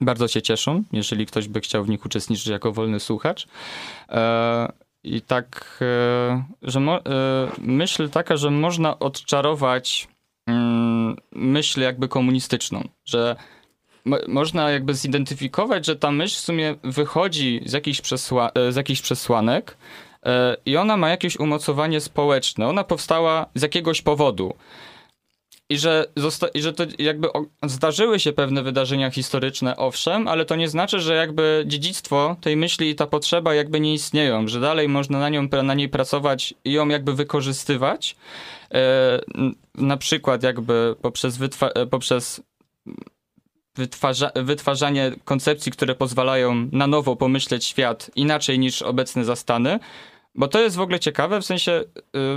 bardzo 0.01 0.29
się 0.29 0.43
cieszą, 0.43 0.83
jeżeli 0.93 1.27
ktoś 1.27 1.49
by 1.49 1.61
chciał 1.61 1.85
w 1.85 1.89
nich 1.89 2.07
uczestniczyć 2.07 2.47
jako 2.47 2.73
wolny 2.73 3.01
słuchacz. 3.01 3.47
E, 4.09 4.73
I 5.05 5.21
tak, 5.21 5.79
e, 5.83 6.45
że 6.63 6.81
e, 6.81 7.01
myśl 7.59 8.09
taka, 8.09 8.37
że 8.37 8.51
można 8.51 8.99
odczarować 8.99 10.09
mm, 10.47 11.17
myśl 11.33 11.81
jakby 11.81 12.09
komunistyczną, 12.09 12.89
że 13.05 13.37
można 14.29 14.71
jakby 14.71 14.95
zidentyfikować, 14.95 15.87
że 15.87 15.97
ta 15.97 16.11
myśl 16.11 16.37
w 16.37 16.41
sumie 16.41 16.75
wychodzi 16.85 17.61
z 17.67 17.73
jakichś, 17.73 18.01
przesła 18.01 18.51
z 18.71 18.77
jakichś 18.77 19.03
przesłanek 19.03 19.77
i 20.67 20.77
ona 20.77 20.97
ma 20.97 21.09
jakieś 21.09 21.39
umocowanie 21.39 22.01
społeczne. 22.01 22.69
Ona 22.69 22.85
powstała 22.85 23.47
z 23.55 23.63
jakiegoś 23.63 24.03
powodu 24.03 24.55
i 25.75 25.79
że, 25.79 26.07
i 26.55 26.63
że 26.63 26.73
to 26.73 26.85
jakby 26.99 27.29
zdarzyły 27.63 28.21
się 28.21 28.33
pewne 28.33 28.63
wydarzenia 28.63 29.11
historyczne, 29.11 29.77
owszem, 29.77 30.29
ale 30.29 30.45
to 30.45 30.57
nie 30.57 30.69
znaczy, 30.69 31.01
że 31.01 31.15
jakby 31.15 31.65
dziedzictwo 31.67 32.37
tej 32.41 32.57
myśli 32.57 32.91
i 32.91 32.95
ta 32.95 33.07
potrzeba 33.07 33.55
jakby 33.55 33.81
nie 33.81 33.95
istnieją, 33.95 34.49
że 34.49 34.61
dalej 34.61 34.89
można 34.89 35.19
na, 35.19 35.29
nią, 35.29 35.49
na 35.63 35.75
niej 35.75 35.89
pracować 35.89 36.55
i 36.65 36.73
ją 36.73 36.89
jakby 36.89 37.15
wykorzystywać. 37.15 38.17
E, 38.75 39.21
na 39.75 39.97
przykład 39.97 40.43
jakby 40.43 40.97
poprzez, 41.03 41.39
wytwa- 41.39 41.71
e, 41.75 41.87
poprzez 41.87 42.43
wytwarza- 43.79 44.45
wytwarzanie 44.45 45.13
koncepcji, 45.25 45.73
które 45.73 45.95
pozwalają 45.95 46.69
na 46.73 46.87
nowo 46.87 47.17
pomyśleć 47.17 47.65
świat 47.65 48.11
inaczej 48.17 48.59
niż 48.59 48.83
obecne 48.83 49.25
zastany, 49.25 49.79
bo 50.35 50.49
to 50.49 50.61
jest 50.61 50.77
w 50.77 50.81
ogóle 50.81 51.01
ciekawe, 51.01 51.41
w 51.41 51.47
sensie 51.47 51.85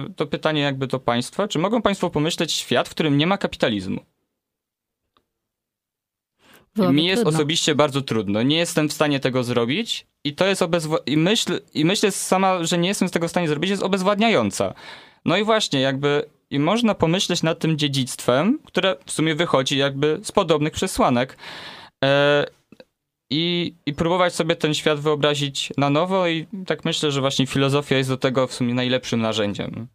y, 0.09 0.13
to 0.15 0.27
pytanie 0.27 0.61
jakby 0.61 0.87
do 0.87 0.99
państwa, 0.99 1.47
czy 1.47 1.59
mogą 1.59 1.81
państwo 1.81 2.09
pomyśleć 2.09 2.53
świat, 2.53 2.87
w 2.89 2.91
którym 2.91 3.17
nie 3.17 3.27
ma 3.27 3.37
kapitalizmu? 3.37 4.01
Byłoby 6.75 6.93
Mi 6.93 7.05
jest 7.05 7.21
trudno. 7.23 7.37
osobiście 7.37 7.75
bardzo 7.75 8.01
trudno. 8.01 8.43
Nie 8.43 8.57
jestem 8.57 8.89
w 8.89 8.93
stanie 8.93 9.19
tego 9.19 9.43
zrobić 9.43 10.07
i 10.23 10.35
to 10.35 10.45
jest 10.45 10.61
obezwła- 10.61 10.99
i 11.05 11.17
myśl, 11.17 11.59
i 11.73 11.85
myślę 11.85 12.11
sama, 12.11 12.63
że 12.63 12.77
nie 12.77 12.87
jestem 12.87 13.07
z 13.07 13.11
tego 13.11 13.27
w 13.27 13.31
stanie 13.31 13.47
zrobić, 13.47 13.69
jest 13.69 13.83
obezwładniająca. 13.83 14.73
No 15.25 15.37
i 15.37 15.43
właśnie, 15.43 15.81
jakby 15.81 16.29
i 16.49 16.59
można 16.59 16.95
pomyśleć 16.95 17.43
nad 17.43 17.59
tym 17.59 17.77
dziedzictwem, 17.77 18.59
które 18.65 18.95
w 19.05 19.11
sumie 19.11 19.35
wychodzi 19.35 19.77
jakby 19.77 20.19
z 20.23 20.31
podobnych 20.31 20.73
przesłanek. 20.73 21.37
E, 22.03 22.45
i, 23.29 23.73
i 23.85 23.93
próbować 23.93 24.35
sobie 24.35 24.55
ten 24.55 24.73
świat 24.73 24.99
wyobrazić 24.99 25.73
na 25.77 25.89
nowo 25.89 26.27
i 26.27 26.47
tak 26.65 26.85
myślę, 26.85 27.11
że 27.11 27.21
właśnie 27.21 27.47
filozofia 27.47 27.97
jest 27.97 28.09
do 28.09 28.17
tego 28.17 28.47
w 28.47 28.53
sumie 28.53 28.73
najlepszym 28.73 29.21
narzędziem. 29.21 29.87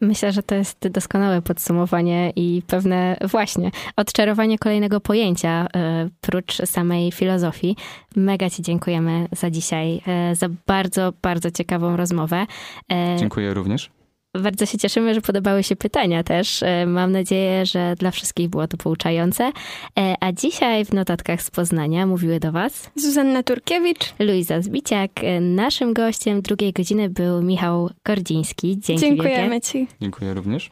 Myślę, 0.00 0.32
że 0.32 0.42
to 0.42 0.54
jest 0.54 0.88
doskonałe 0.88 1.42
podsumowanie 1.42 2.32
i 2.36 2.62
pewne 2.66 3.16
właśnie 3.24 3.70
odczarowanie 3.96 4.58
kolejnego 4.58 5.00
pojęcia 5.00 5.66
e, 5.74 6.08
prócz 6.20 6.56
samej 6.56 7.12
filozofii. 7.12 7.76
Mega 8.16 8.50
Ci 8.50 8.62
dziękujemy 8.62 9.28
za 9.32 9.50
dzisiaj, 9.50 10.00
e, 10.06 10.34
za 10.36 10.48
bardzo, 10.66 11.12
bardzo 11.22 11.50
ciekawą 11.50 11.96
rozmowę. 11.96 12.46
E, 12.92 13.16
Dziękuję 13.18 13.54
również. 13.54 13.90
Bardzo 14.34 14.66
się 14.66 14.78
cieszymy, 14.78 15.14
że 15.14 15.20
podobały 15.20 15.62
się 15.62 15.76
pytania 15.76 16.22
też. 16.22 16.62
E, 16.62 16.86
mam 16.86 17.12
nadzieję, 17.12 17.66
że 17.66 17.94
dla 17.98 18.10
wszystkich 18.10 18.48
było 18.48 18.68
to 18.68 18.76
pouczające. 18.76 19.52
E, 19.98 20.14
a 20.20 20.32
dzisiaj 20.32 20.84
w 20.84 20.92
notatkach 20.92 21.42
z 21.42 21.50
Poznania 21.50 22.06
mówiły 22.06 22.40
do 22.40 22.52
Was 22.52 22.90
Zuzanna 22.96 23.42
Turkiewicz, 23.42 24.14
Luiza 24.18 24.62
Zbiciak. 24.62 25.10
E, 25.24 25.40
naszym 25.40 25.94
gościem 25.94 26.42
drugiej 26.42 26.72
godziny 26.72 27.10
był 27.10 27.42
Michał 27.42 27.90
Kordziński. 28.02 28.78
Dzięki 28.78 29.00
Dziękujemy 29.00 29.50
wielkie. 29.50 29.60
Ci. 29.60 29.86
Dziękuję 30.00 30.34
również. 30.34 30.70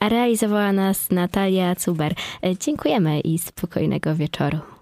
A 0.00 0.08
realizowała 0.08 0.72
nas 0.72 1.10
Natalia 1.10 1.74
Cuber. 1.74 2.14
Dziękujemy 2.60 3.20
i 3.20 3.38
spokojnego 3.38 4.14
wieczoru. 4.14 4.73